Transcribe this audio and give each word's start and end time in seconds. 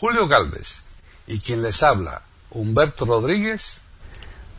Julio 0.00 0.28
Galvez 0.28 0.84
y 1.26 1.40
quien 1.40 1.60
les 1.60 1.82
habla, 1.82 2.22
Humberto 2.52 3.04
Rodríguez, 3.04 3.84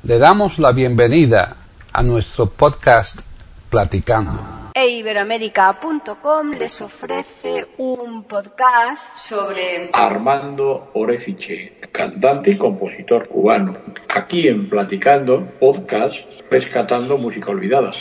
le 0.04 0.18
damos 0.18 0.60
la 0.60 0.74
bienvenida 0.74 1.56
a 1.94 2.04
nuestro 2.04 2.48
podcast 2.48 3.22
Platicando. 3.70 4.38
E 4.74 4.90
Iberoamérica.com 4.90 6.52
les 6.52 6.82
ofrece 6.82 7.70
un 7.78 8.26
podcast 8.26 9.02
sobre 9.16 9.90
Armando 9.94 10.92
Orefiche, 10.96 11.80
cantante 11.90 12.52
y 12.52 12.58
compositor 12.58 13.30
cubano. 13.30 13.78
Aquí 14.10 14.50
en 14.50 14.70
Platicando, 14.70 15.54
podcast 15.58 16.18
rescatando 16.52 17.18
música 17.18 17.50
olvidada. 17.50 17.92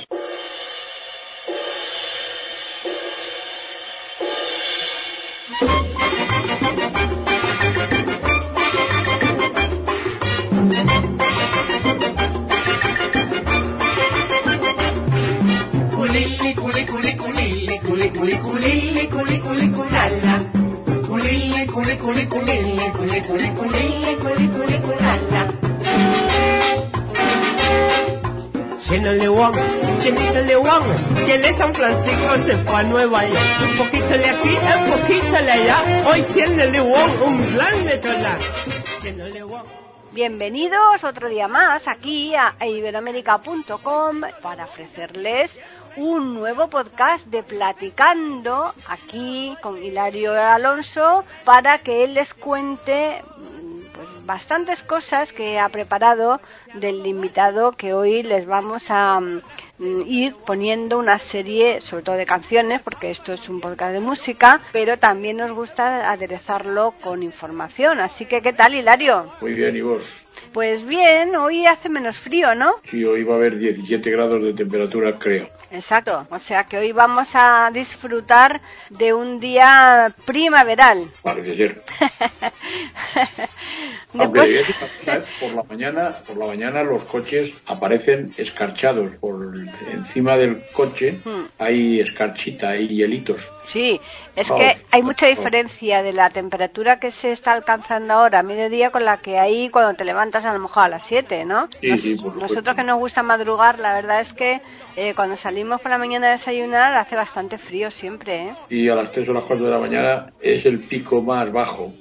Un 33.70 33.76
poquito 33.78 34.08
de 34.08 34.24
aquí, 34.28 34.48
un 34.48 34.90
poquito 34.90 35.30
de 35.30 35.50
allá. 35.50 35.78
Hoy 36.10 36.22
tiene 36.34 36.80
un. 36.82 37.38
Bienvenidos 40.12 41.04
otro 41.04 41.28
día 41.28 41.48
más 41.48 41.86
aquí 41.86 42.34
a 42.34 42.54
iberoamérica.com 42.66 44.20
para 44.42 44.64
ofrecerles 44.64 45.60
un 45.98 46.34
nuevo 46.34 46.68
podcast 46.68 47.26
de 47.26 47.42
Platicando 47.42 48.72
aquí 48.86 49.56
con 49.60 49.82
Hilario 49.82 50.32
Alonso 50.32 51.24
para 51.44 51.78
que 51.78 52.04
él 52.04 52.14
les 52.14 52.34
cuente 52.34 53.20
mm, 53.36 53.80
pues 53.92 54.08
bastantes 54.24 54.84
cosas 54.84 55.32
que 55.32 55.58
ha 55.58 55.68
preparado 55.70 56.40
del 56.74 57.04
invitado 57.04 57.72
que 57.72 57.94
hoy 57.94 58.22
les 58.22 58.46
vamos 58.46 58.86
a 58.90 59.18
mm, 59.18 59.40
ir 60.06 60.36
poniendo 60.36 60.98
una 60.98 61.18
serie, 61.18 61.80
sobre 61.80 62.04
todo 62.04 62.14
de 62.14 62.26
canciones, 62.26 62.80
porque 62.80 63.10
esto 63.10 63.32
es 63.32 63.48
un 63.48 63.60
podcast 63.60 63.92
de 63.92 64.00
música, 64.00 64.60
pero 64.70 65.00
también 65.00 65.38
nos 65.38 65.50
gusta 65.50 66.12
aderezarlo 66.12 66.94
con 67.02 67.24
información. 67.24 67.98
Así 67.98 68.24
que, 68.24 68.40
¿qué 68.40 68.52
tal, 68.52 68.76
Hilario? 68.76 69.32
Muy 69.40 69.54
bien, 69.54 69.74
¿y 69.74 69.80
vos? 69.80 70.04
Pues 70.52 70.84
bien, 70.84 71.36
hoy 71.36 71.66
hace 71.66 71.88
menos 71.88 72.16
frío, 72.16 72.54
¿no? 72.54 72.72
Sí, 72.90 73.04
hoy 73.04 73.24
va 73.24 73.34
a 73.34 73.36
haber 73.36 73.58
17 73.58 74.10
grados 74.10 74.42
de 74.42 74.54
temperatura, 74.54 75.12
creo. 75.14 75.46
Exacto, 75.70 76.26
o 76.30 76.38
sea 76.38 76.64
que 76.64 76.78
hoy 76.78 76.92
vamos 76.92 77.30
a 77.34 77.70
disfrutar 77.72 78.60
de 78.88 79.12
un 79.12 79.38
día 79.38 80.14
primaveral. 80.24 81.10
Parece 81.22 81.56
ser. 81.56 81.82
Aunque 84.14 84.64
por 85.38 85.52
la 85.52 85.62
mañana, 85.64 86.10
por 86.26 86.36
la 86.38 86.46
mañana 86.46 86.82
los 86.82 87.02
coches 87.04 87.52
aparecen 87.66 88.32
escarchados. 88.38 89.16
Por 89.16 89.54
encima 89.92 90.36
del 90.36 90.62
coche 90.72 91.18
Hmm. 91.24 91.44
hay 91.58 92.00
escarchita, 92.00 92.70
hay 92.70 92.88
hielitos. 92.88 93.48
Sí, 93.68 94.00
es 94.34 94.50
que 94.50 94.76
hay 94.90 95.02
mucha 95.02 95.26
diferencia 95.26 96.02
de 96.02 96.12
la 96.12 96.30
temperatura 96.30 96.98
que 96.98 97.10
se 97.10 97.32
está 97.32 97.52
alcanzando 97.52 98.14
ahora 98.14 98.40
a 98.40 98.42
mediodía 98.42 98.90
con 98.90 99.04
la 99.04 99.18
que 99.18 99.38
hay 99.38 99.68
cuando 99.68 99.94
te 99.94 100.04
levantas 100.04 100.44
a 100.44 100.52
lo 100.52 100.58
mejor 100.58 100.84
a 100.84 100.88
las 100.88 101.06
7, 101.06 101.44
¿no? 101.44 101.68
Sí, 101.80 101.88
Nos- 101.88 102.00
sí, 102.00 102.14
por 102.16 102.32
supuesto. 102.32 102.40
nosotros 102.40 102.76
que 102.76 102.84
nos 102.84 102.98
gusta 102.98 103.22
madrugar, 103.22 103.78
la 103.78 103.94
verdad 103.94 104.20
es 104.20 104.32
que 104.32 104.60
eh, 104.96 105.12
cuando 105.14 105.36
salimos 105.36 105.80
por 105.80 105.90
la 105.90 105.98
mañana 105.98 106.28
a 106.28 106.30
desayunar 106.32 106.92
hace 106.94 107.14
bastante 107.16 107.58
frío 107.58 107.90
siempre, 107.90 108.36
¿eh? 108.48 108.52
Y 108.70 108.88
a 108.88 108.94
las 108.96 109.12
3 109.12 109.28
o 109.28 109.32
las 109.32 109.44
4 109.44 109.64
de 109.66 109.70
la 109.70 109.78
mañana 109.78 110.32
es 110.40 110.64
el 110.66 110.80
pico 110.80 111.20
más 111.22 111.52
bajo 111.52 111.92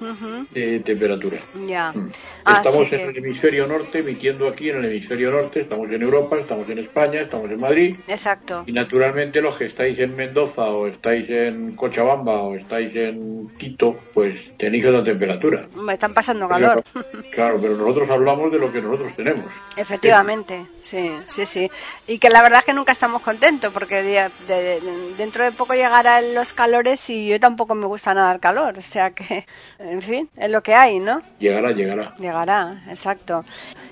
de 0.51 0.79
temperatura. 0.79 1.37
Ya. 1.67 1.91
Mm. 1.91 2.09
Estamos 2.47 2.89
que- 2.89 2.95
en 3.03 3.09
el 3.09 3.17
hemisferio 3.17 3.67
norte, 3.67 3.99
emitiendo 3.99 4.47
aquí 4.47 4.69
en 4.69 4.77
el 4.77 4.85
hemisferio 4.85 5.31
norte, 5.31 5.61
estamos 5.61 5.89
en 5.91 6.01
Europa, 6.01 6.37
estamos 6.39 6.67
en 6.69 6.79
España, 6.79 7.21
estamos 7.21 7.51
en 7.51 7.59
Madrid. 7.59 7.95
Exacto. 8.07 8.63
Y 8.65 8.71
naturalmente 8.71 9.41
los 9.41 9.57
que 9.57 9.65
estáis 9.65 9.99
en 9.99 10.15
Mendoza 10.15 10.63
o 10.69 10.87
estáis 10.87 11.29
en 11.29 11.56
Cochabamba 11.75 12.41
o 12.41 12.55
estáis 12.55 12.95
en 12.95 13.49
Quito, 13.57 13.97
pues 14.13 14.39
tenéis 14.57 14.85
otra 14.85 15.03
temperatura. 15.03 15.67
Me 15.75 15.93
están 15.93 16.13
pasando 16.13 16.47
calor. 16.47 16.83
Claro, 17.31 17.57
pero 17.61 17.75
nosotros 17.77 18.09
hablamos 18.09 18.51
de 18.51 18.59
lo 18.59 18.71
que 18.71 18.81
nosotros 18.81 19.13
tenemos. 19.15 19.45
Efectivamente, 19.75 20.65
sí, 20.81 21.11
sí, 21.27 21.45
sí. 21.45 21.69
Y 22.07 22.19
que 22.19 22.29
la 22.29 22.41
verdad 22.41 22.59
es 22.59 22.65
que 22.65 22.73
nunca 22.73 22.91
estamos 22.91 23.21
contentos 23.21 23.71
porque 23.73 24.01
de- 24.03 24.29
de- 24.47 24.79
de- 24.81 25.13
dentro 25.17 25.43
de 25.43 25.51
poco 25.51 25.73
llegarán 25.73 26.33
los 26.35 26.53
calores 26.53 27.09
y 27.09 27.27
yo 27.27 27.39
tampoco 27.39 27.75
me 27.75 27.85
gusta 27.85 28.13
nada 28.13 28.33
el 28.33 28.39
calor. 28.39 28.77
O 28.77 28.81
sea 28.81 29.11
que, 29.11 29.45
en 29.79 30.01
fin, 30.01 30.29
es 30.37 30.51
lo 30.51 30.61
que 30.61 30.73
hay, 30.73 30.99
¿no? 30.99 31.21
Llegará, 31.39 31.71
llegará. 31.71 32.13
Llegará, 32.19 32.83
exacto. 32.89 33.43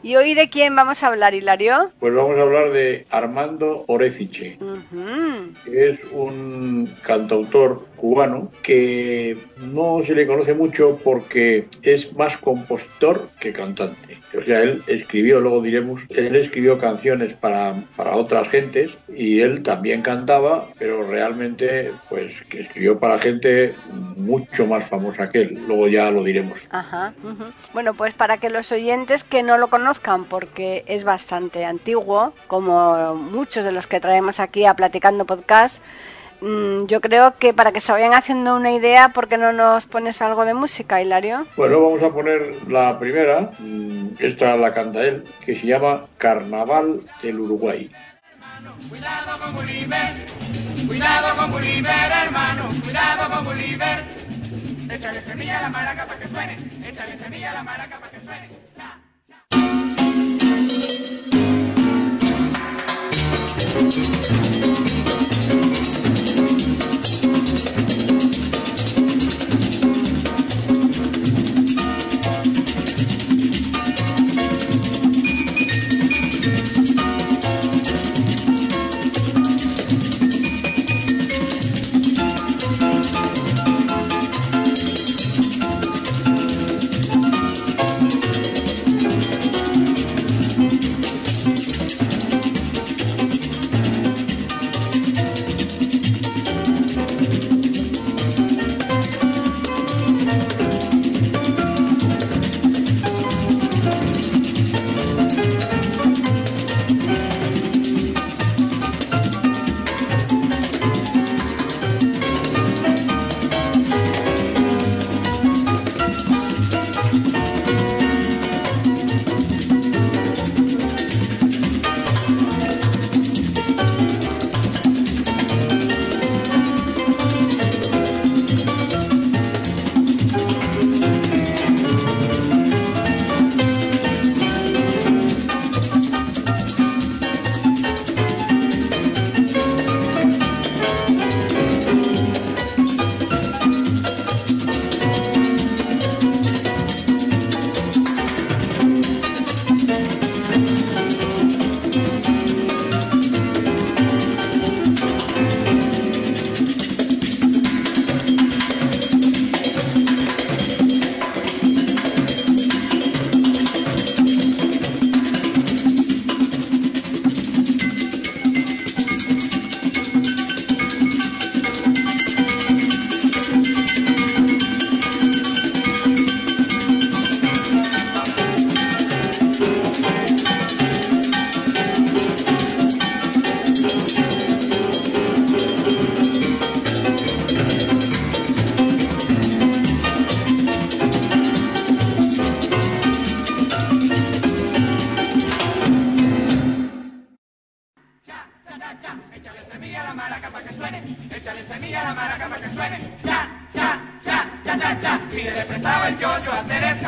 ¿Y 0.03 0.15
hoy 0.17 0.35
de 0.35 0.49
quién 0.49 0.75
vamos 0.75 1.01
a 1.03 1.07
hablar, 1.07 1.33
Hilario? 1.33 1.91
Pues 1.99 2.13
vamos 2.13 2.37
a 2.37 2.41
hablar 2.43 2.69
de 2.71 3.07
Armando 3.09 3.85
Orefiche, 3.87 4.57
que 5.65 5.89
es 5.89 5.99
un 6.11 6.93
cantautor 7.01 7.54
cubano 7.95 8.49
que 8.61 9.37
no 9.57 10.01
se 10.05 10.13
le 10.13 10.27
conoce 10.27 10.53
mucho 10.53 10.99
porque 11.03 11.67
es 11.81 12.13
más 12.13 12.37
compositor 12.37 13.29
que 13.39 13.53
cantante. 13.53 14.19
O 14.37 14.43
sea, 14.43 14.61
él 14.61 14.83
escribió, 14.87 15.39
luego 15.39 15.61
diremos, 15.61 16.01
él 16.09 16.35
escribió 16.35 16.77
canciones 16.77 17.33
para, 17.33 17.75
para 17.95 18.15
otras 18.15 18.49
gentes 18.49 18.91
y 19.07 19.39
él 19.39 19.63
también 19.63 20.01
cantaba, 20.01 20.67
pero 20.77 21.09
realmente 21.09 21.91
pues 22.09 22.33
que 22.49 22.61
escribió 22.61 22.99
para 22.99 23.17
gente 23.19 23.75
mucho 24.17 24.67
más 24.67 24.87
famosa 24.89 25.29
que 25.29 25.43
él. 25.43 25.63
Luego 25.67 25.87
ya 25.87 26.11
lo 26.11 26.23
diremos. 26.23 26.67
Bueno, 27.73 27.93
pues 27.93 28.13
para 28.13 28.37
que 28.37 28.49
los 28.49 28.71
oyentes 28.71 29.23
que 29.23 29.43
no 29.43 29.57
lo 29.57 29.69
conozcan, 29.69 30.25
porque 30.25 30.83
es 30.87 31.03
bastante 31.03 31.65
antiguo, 31.65 32.33
como 32.47 33.15
muchos 33.15 33.63
de 33.63 33.71
los 33.71 33.87
que 33.87 33.99
traemos 33.99 34.39
aquí 34.39 34.65
a 34.65 34.73
Platicando 34.73 35.25
Podcast, 35.25 35.81
yo 36.87 37.01
creo 37.01 37.33
que 37.37 37.53
para 37.53 37.71
que 37.71 37.79
se 37.79 37.91
vayan 37.91 38.13
haciendo 38.13 38.55
una 38.55 38.71
idea, 38.71 39.09
¿por 39.09 39.27
qué 39.27 39.37
no 39.37 39.51
nos 39.51 39.85
pones 39.87 40.21
algo 40.21 40.45
de 40.45 40.53
música, 40.53 41.01
Hilario? 41.01 41.47
Bueno, 41.57 41.81
vamos 41.81 42.03
a 42.03 42.13
poner 42.13 42.55
la 42.67 42.99
primera, 42.99 43.51
mm, 43.57 44.09
esta 44.19 44.55
la 44.55 44.73
canta 44.73 45.01
él, 45.03 45.23
que 45.43 45.59
se 45.59 45.65
llama 45.65 46.05
Carnaval 46.17 47.01
del 47.23 47.39
Uruguay. 47.39 47.91
Cuidado 48.89 49.39
con 49.39 49.55
Bolívar, 49.55 50.13
cuidado 50.87 51.37
con 51.37 51.51
Bolívar, 51.51 52.11
hermano, 52.25 52.63
cuidado 52.83 53.35
con 53.35 53.45
Bolívar. 53.45 54.03
Échale 54.89 55.21
semilla 55.21 55.59
a 55.59 55.61
la 55.63 55.69
maraca 55.69 56.05
para 56.05 56.19
que 56.19 56.27
suene, 56.27 56.57
échale 56.87 57.17
semilla 57.17 57.51
a 57.51 57.53
la 57.55 57.63
maraca 57.63 57.99
para 57.99 58.11
que 58.11 58.19
suene. 58.21 58.49
Cha. 58.75 58.99
cha 64.29 64.44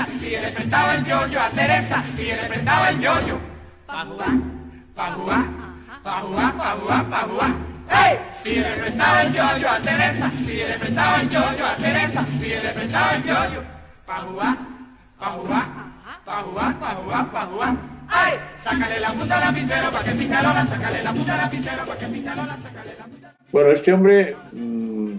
Teresa, 0.05 0.25
y 0.25 0.29
le 0.29 0.51
prestaba 0.51 0.95
el 0.95 1.03
yoyo 1.05 1.41
a 1.41 1.49
Teresa, 1.49 2.03
y 2.17 2.21
le 2.21 2.35
prestaba 2.47 2.89
el 2.89 2.99
yoyo. 2.99 3.39
Pa' 3.85 4.05
jugar, 4.05 4.37
pa' 4.95 5.11
jugar, 5.11 5.45
pa' 6.03 6.21
jugar, 6.21 6.57
pa' 6.57 6.71
jugar, 6.71 7.09
pa' 7.09 7.21
jugar. 7.21 7.51
¡Ey! 7.89 8.19
Y 8.45 8.55
le 8.59 8.69
prestaba 8.71 9.21
el 9.23 9.33
yoyo 9.33 9.69
a 9.69 9.79
Teresa, 9.79 10.31
y 10.39 10.45
le 10.45 10.77
prestaba 10.77 11.21
el 11.21 11.29
yoyo 11.29 11.65
a 11.65 11.75
Teresa, 11.75 12.25
y 12.29 12.47
le 12.47 12.69
prestaba 12.69 13.15
el 13.15 13.23
yoyo. 13.23 13.63
Pa' 14.05 14.17
jugar, 14.17 14.57
pa' 15.19 15.25
jugar, 15.25 15.65
pa' 16.25 16.41
jugar, 16.43 16.79
pa' 16.79 16.95
jugar, 16.95 17.31
pa' 17.31 17.45
jugar. 17.45 17.75
¡Ay! 18.09 18.33
Sácale 18.63 18.99
la 18.99 19.11
punta 19.11 19.35
al 19.35 19.41
lapicero 19.41 19.91
pa' 19.91 20.03
que 20.03 20.11
pinta 20.11 20.41
Lola, 20.41 20.65
sácale 20.65 21.03
la 21.03 21.13
punta 21.13 21.33
al 21.33 21.41
lapicero 21.41 21.85
pa' 21.85 21.97
que 21.97 22.05
pinta 22.07 22.35
Lola, 22.35 22.57
sácale 22.61 22.95
la 22.97 23.05
punta. 23.05 23.33
Bueno, 23.51 23.71
este 23.71 23.93
hombre, 23.93 24.35
mm, 24.51 25.11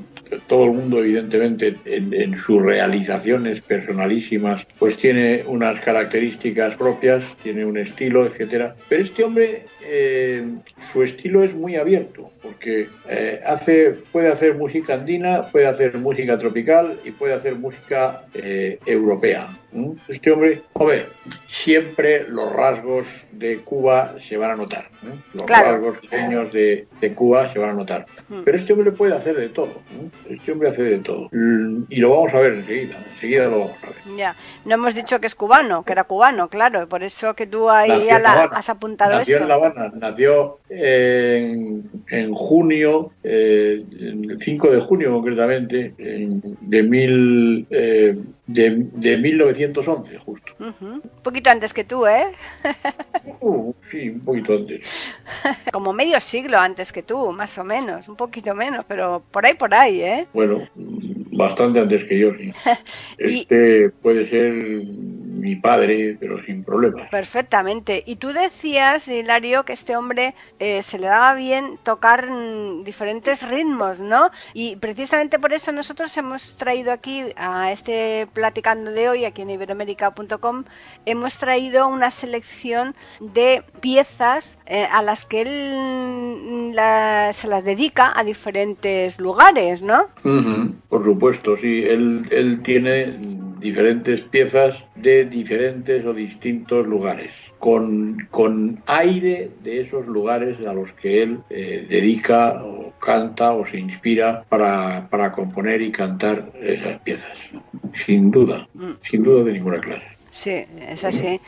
todo 0.47 0.65
el 0.65 0.73
mundo 0.73 1.01
evidentemente 1.01 1.77
en, 1.85 2.39
sus 2.39 2.63
realizaciones 2.63 3.61
personalísimas, 3.61 4.67
pues 4.79 4.97
tiene 4.97 5.43
unas 5.47 5.81
características 5.81 6.77
propias, 6.77 7.25
tiene 7.43 7.65
un 7.65 7.79
estilo, 7.79 8.27
etcétera. 8.27 8.75
Pero 8.89 9.03
este 9.03 9.25
hombre, 9.25 9.65
eh, 9.85 10.45
su 10.93 11.03
estilo 11.03 11.43
es 11.43 11.55
muy 11.55 11.77
abierto, 11.77 12.31
porque 12.43 12.89
eh, 13.09 13.41
hace, 13.45 13.97
puede 14.13 14.29
hacer 14.29 14.55
música 14.55 14.95
andina, 14.95 15.49
puede 15.51 15.67
hacer 15.67 15.97
música 15.99 16.39
tropical 16.39 16.99
y 17.05 17.11
puede 17.11 17.35
hacer 17.35 17.57
música 17.57 18.25
eh, 18.35 18.79
europea. 18.87 19.49
¿M? 19.73 19.97
Este 20.09 20.31
hombre, 20.31 20.63
hombre, 20.73 21.07
siempre 21.49 22.25
los 22.29 22.53
rasgos 22.53 23.07
de 23.33 23.59
Cuba 23.59 24.15
se 24.29 24.37
van 24.37 24.51
a 24.53 24.57
notar. 24.57 24.89
¿m? 25.03 25.13
Los 25.35 25.45
Claro. 25.47 25.73
rasgos 25.73 25.99
pequeños 25.99 26.53
de, 26.53 26.87
de 27.01 27.13
Cuba 27.15 27.53
se 27.53 27.59
van 27.59 27.71
a 27.71 27.75
notar. 27.75 28.07
Mm. 28.29 28.43
Pero 28.45 28.59
este 28.59 28.73
hombre 28.73 28.93
puede 28.93 29.15
hacer 29.15 29.37
de 29.37 29.49
todo. 29.49 29.81
¿m? 29.99 30.11
Este 30.35 30.53
hombre 30.53 30.71
hace 30.71 30.83
de 30.83 30.99
todo. 30.99 31.29
Mm, 31.33 31.85
Y 31.89 31.97
lo 31.97 32.11
vamos 32.11 32.35
a 32.35 32.41
ver 32.41 32.55
enseguida. 32.55 32.97
Enseguida 33.15 33.47
lo 33.49 33.59
vamos 33.61 33.77
a 33.83 33.87
ver. 33.87 34.17
Ya, 34.17 34.37
no 34.65 34.75
hemos 34.75 34.95
dicho 34.95 35.21
que 35.21 35.27
es 35.27 35.35
cubano, 35.35 35.85
que 35.85 35.93
era 35.93 36.05
cubano, 36.05 36.49
claro, 36.49 36.89
por 36.89 37.03
eso 37.03 37.35
que 37.35 37.47
tú 37.47 37.69
ahí 37.71 37.89
Nació 37.91 38.07
ya 38.07 38.19
la- 38.19 38.45
has 38.45 38.69
apuntado 38.71 39.13
nació 39.19 39.37
esto. 39.37 39.45
en 39.45 39.49
La 39.49 39.55
Habana, 39.55 39.93
nació 39.95 40.59
en, 40.71 41.83
en 42.11 42.33
junio, 42.35 43.11
eh, 43.23 43.83
el 44.01 44.37
5 44.41 44.71
de 44.71 44.81
junio 44.81 45.13
concretamente, 45.13 45.93
en- 45.99 46.43
de, 46.61 46.83
mil, 46.83 47.67
eh, 47.71 48.17
de, 48.47 48.87
de 48.93 49.19
1911 49.59 50.19
justo. 50.19 50.53
Ujú. 50.61 50.87
Un 50.95 51.23
poquito 51.23 51.51
antes 51.51 51.75
que 51.75 51.85
tú, 51.85 52.07
¿eh? 52.07 52.27
Uh, 53.41 53.73
sí, 53.91 54.09
un 54.11 54.21
poquito 54.21 54.53
antes. 54.55 54.81
Como 55.73 55.93
medio 55.93 56.19
siglo 56.21 56.59
antes 56.59 56.93
que 56.93 57.03
tú, 57.03 57.31
más 57.33 57.57
o 57.59 57.65
menos, 57.65 58.09
un 58.09 58.17
poquito 58.17 58.55
menos, 58.55 58.85
pero 58.89 59.23
por 59.31 59.47
ahí, 59.47 59.55
por 59.55 59.73
ahí, 59.75 60.01
¿eh? 60.03 60.27
Bueno, 60.33 60.59
bastante 60.75 61.79
antes 61.81 62.05
que 62.05 62.19
yo, 62.19 62.33
sí. 62.35 62.51
Y- 63.19 63.41
Este 63.43 63.91
puede 64.03 64.27
ser 64.29 64.53
mi 65.41 65.57
padre, 65.57 66.17
pero 66.19 66.43
sin 66.45 66.65
problemas. 66.65 67.09
Perfectamente. 67.11 68.03
Y 68.07 68.17
tú 68.17 68.29
decías, 68.33 69.07
Hilario, 69.09 69.65
que 69.65 69.73
este 69.73 69.97
hombre 69.97 70.35
eh, 70.59 70.83
se 70.83 70.99
le 70.99 71.07
daba 71.07 71.35
bien 71.35 71.79
tocar 71.83 72.31
mm, 72.31 72.85
diferentes 72.85 73.49
ritmos, 73.49 74.01
¿no? 74.01 74.31
Y 74.55 74.77
precisamente 74.77 75.39
por 75.39 75.53
eso 75.53 75.73
nosotros 75.73 76.17
hemos 76.17 76.57
traído 76.57 76.93
aquí 76.93 77.23
a 77.37 77.73
este 77.73 78.27
platicando 78.33 78.91
de 78.91 79.09
hoy, 79.09 79.25
aquí 79.25 79.43
en 79.43 79.51
iberoamérica.com, 79.51 80.65
hemos 81.07 81.39
traído 81.39 81.89
una 81.89 82.11
selección 82.11 82.95
de 83.21 83.63
piezas 83.81 84.59
eh, 84.67 84.87
a 84.91 85.03
las 85.03 85.25
que 85.25 85.43
él 85.43 85.75
mm, 85.77 86.73
la- 86.75 87.31
se 87.33 87.49
las 87.49 87.65
dedica 87.65 88.13
a 88.19 88.25
diferentes 88.25 89.19
lugares, 89.21 89.83
¿no? 89.83 90.09
Ujú, 90.25 90.75
Por 90.89 91.05
supuesto, 91.05 91.57
sí. 91.59 91.83
Él, 91.85 92.27
él 92.31 92.61
tiene 92.63 93.15
diferentes 93.61 94.21
piezas 94.23 94.77
de 94.95 95.25
diferentes 95.25 96.05
o 96.05 96.13
distintos 96.15 96.87
lugares, 96.87 97.33
con, 97.59 98.27
con 98.31 98.83
aire 98.87 99.51
de 99.63 99.81
esos 99.83 100.07
lugares 100.07 100.57
a 100.67 100.73
los 100.73 100.91
que 100.93 101.23
él 101.23 101.39
eh, 101.51 101.87
dedica 101.89 102.63
o 102.65 102.93
canta 103.01 103.53
o 103.53 103.67
se 103.67 103.79
inspira 103.79 104.45
para, 104.49 105.09
para 105.09 105.33
componer 105.33 105.83
y 105.83 105.91
cantar 105.93 106.51
esas 106.61 107.01
piezas. 107.01 107.37
Sin 108.07 108.31
duda, 108.31 108.69
Mm. 108.75 108.93
sin 109.11 109.23
duda 109.23 109.45
de 109.45 109.53
ninguna 109.53 109.81
clase. 109.81 110.07
Sí, 110.31 110.65
es 110.89 111.05
así. 111.05 111.41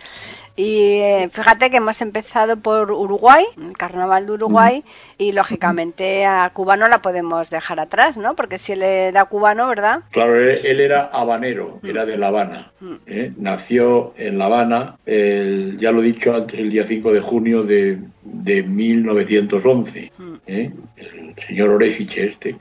Y 0.61 0.99
eh, 1.01 1.31
fíjate 1.33 1.71
que 1.71 1.79
hemos 1.79 2.03
empezado 2.03 2.59
por 2.59 2.93
Uruguay, 2.93 3.47
el 3.59 3.75
carnaval 3.79 4.27
de 4.27 4.33
Uruguay, 4.33 4.85
y 5.17 5.33
lógicamente 5.33 6.27
a 6.27 6.51
Cuba 6.53 6.77
no 6.77 6.87
la 6.87 7.01
podemos 7.01 7.49
dejar 7.49 7.81
atrás, 7.81 8.19
¿no? 8.19 8.37
Porque 8.37 8.59
si 8.59 8.73
él 8.73 8.83
era 8.83 9.25
cubano, 9.25 9.69
¿verdad? 9.69 10.01
Claro, 10.11 10.37
él, 10.37 10.61
él 10.63 10.81
era 10.81 11.05
habanero, 11.15 11.81
era 11.83 12.05
de 12.05 12.19
La 12.19 12.27
Habana. 12.27 12.73
¿eh? 13.07 13.33
Nació 13.39 14.13
en 14.19 14.37
La 14.37 14.47
Habana, 14.47 14.97
el- 15.07 15.79
ya 15.79 15.93
lo 15.93 16.03
he 16.03 16.07
dicho 16.07 16.35
antes, 16.35 16.61
el 16.61 16.69
día 16.71 16.85
5 16.87 17.11
de 17.11 17.21
junio 17.23 17.63
de, 17.63 17.99
de 18.23 18.63
1911. 18.63 20.13
¿eh? 20.47 20.71
El 20.97 21.35
señor 21.47 21.71
Orefiche 21.71 22.27
este. 22.27 22.57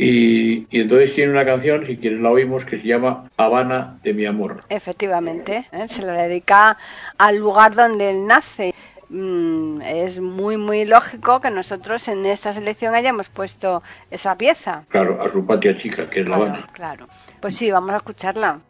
Y, 0.00 0.68
y 0.70 0.80
entonces 0.80 1.12
tiene 1.14 1.32
una 1.32 1.44
canción, 1.44 1.84
si 1.84 1.96
quieres 1.96 2.20
la 2.20 2.30
oímos, 2.30 2.64
que 2.64 2.80
se 2.80 2.86
llama 2.86 3.28
Habana 3.36 3.98
de 4.04 4.14
mi 4.14 4.24
amor. 4.26 4.62
Efectivamente, 4.68 5.66
¿eh? 5.72 5.88
se 5.88 6.02
la 6.06 6.12
dedica 6.12 6.78
al 7.18 7.36
lugar 7.38 7.74
donde 7.74 8.10
él 8.10 8.24
nace. 8.26 8.72
Mm, 9.08 9.80
es 9.82 10.20
muy, 10.20 10.56
muy 10.56 10.84
lógico 10.84 11.40
que 11.40 11.50
nosotros 11.50 12.06
en 12.08 12.24
esta 12.26 12.52
selección 12.52 12.94
hayamos 12.94 13.28
puesto 13.28 13.82
esa 14.10 14.36
pieza. 14.36 14.84
Claro, 14.88 15.20
a 15.20 15.28
su 15.30 15.44
patria 15.44 15.76
chica, 15.76 16.08
que 16.08 16.20
es 16.20 16.28
La 16.28 16.36
Claro, 16.36 16.50
Habana. 16.52 16.66
claro. 16.72 17.08
Pues 17.40 17.56
sí, 17.56 17.70
vamos 17.70 17.90
a 17.90 17.96
escucharla. 17.96 18.60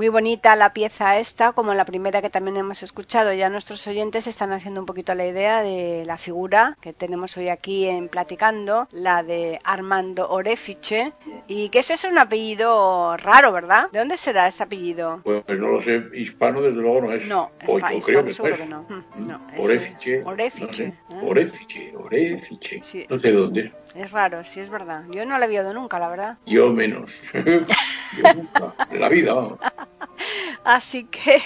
muy 0.05 0.12
bonita 0.12 0.55
la 0.55 0.71
pieza 0.71 1.17
esta, 1.17 1.53
como 1.53 1.74
la 1.74 1.83
primera 1.83 2.21
que 2.21 2.29
también 2.29 2.57
hemos 2.57 2.83
escuchado. 2.83 3.33
Ya 3.33 3.50
nuestros 3.50 3.88
oyentes 3.88 4.27
están 4.27 4.53
haciendo 4.53 4.79
un 4.79 4.85
poquito 4.85 5.15
la 5.15 5.25
idea 5.25 5.63
de 5.63 6.03
la 6.05 6.19
figura 6.19 6.77
que 6.79 6.93
tenemos 6.93 7.35
hoy 7.38 7.50
aquí 7.50 7.88
en 7.88 8.07
Platicando, 8.07 8.88
la 8.91 9.24
de 9.24 9.59
Armando 9.63 10.29
Orefiche, 10.29 11.12
y 11.47 11.69
que 11.69 11.79
ese 11.79 11.95
es 11.95 12.03
un 12.03 12.19
apellido 12.19 13.17
raro, 13.17 13.51
¿verdad? 13.51 13.89
¿De 13.91 13.97
dónde 13.97 14.17
será 14.17 14.47
este 14.47 14.62
apellido? 14.62 15.21
Pues 15.24 15.43
no 15.47 15.69
lo 15.69 15.81
sé, 15.81 16.03
hispano 16.13 16.62
desde 16.62 16.79
luego 16.81 17.01
no 17.01 17.12
es. 17.12 17.27
No, 17.27 17.50
O 17.67 17.79
hispa- 17.79 17.89
yo 17.89 17.97
hispano 17.97 18.05
creo 18.05 18.25
que 18.25 18.31
seguro 18.31 18.57
que 18.57 18.65
no. 18.67 18.81
Mm, 18.88 19.27
no, 19.27 19.41
es, 19.55 19.65
Orefiche. 19.65 20.15
eh, 20.19 20.24
Orefiche, 20.24 20.67
No 20.67 20.74
sé. 20.74 20.83
¿eh? 20.83 21.19
Orefiche, 21.24 21.93
Orefiche. 21.97 22.79
Sí. 22.83 23.07
No 23.09 23.17
sé 23.17 23.31
dónde. 23.31 23.74
Es 23.95 24.11
raro, 24.11 24.43
sí 24.43 24.59
es 24.59 24.69
verdad. 24.69 25.03
Yo 25.09 25.25
no 25.25 25.37
la 25.37 25.45
había 25.45 25.61
oído 25.61 25.73
nunca, 25.73 25.99
la 25.99 26.09
verdad. 26.09 26.37
Yo 26.45 26.71
menos. 26.71 27.11
Yo 27.33 28.33
nunca. 28.35 28.73
En 28.91 28.99
la 28.99 29.09
vida, 29.09 29.33
vamos. 29.33 29.59
Así 30.65 31.05
que 31.05 31.41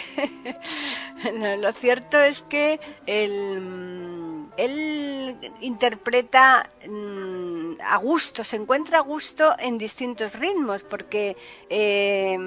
no, 1.36 1.56
lo 1.58 1.74
cierto 1.74 2.22
es 2.22 2.42
que 2.44 2.80
él, 3.06 4.48
él 4.58 5.38
interpreta 5.62 6.70
mm, 6.88 7.82
a 7.86 7.98
gusto, 7.98 8.44
se 8.44 8.56
encuentra 8.56 9.00
a 9.00 9.02
gusto 9.02 9.56
en 9.60 9.78
distintos 9.78 10.40
ritmos, 10.40 10.84
porque 10.84 11.36
eh, 11.70 12.38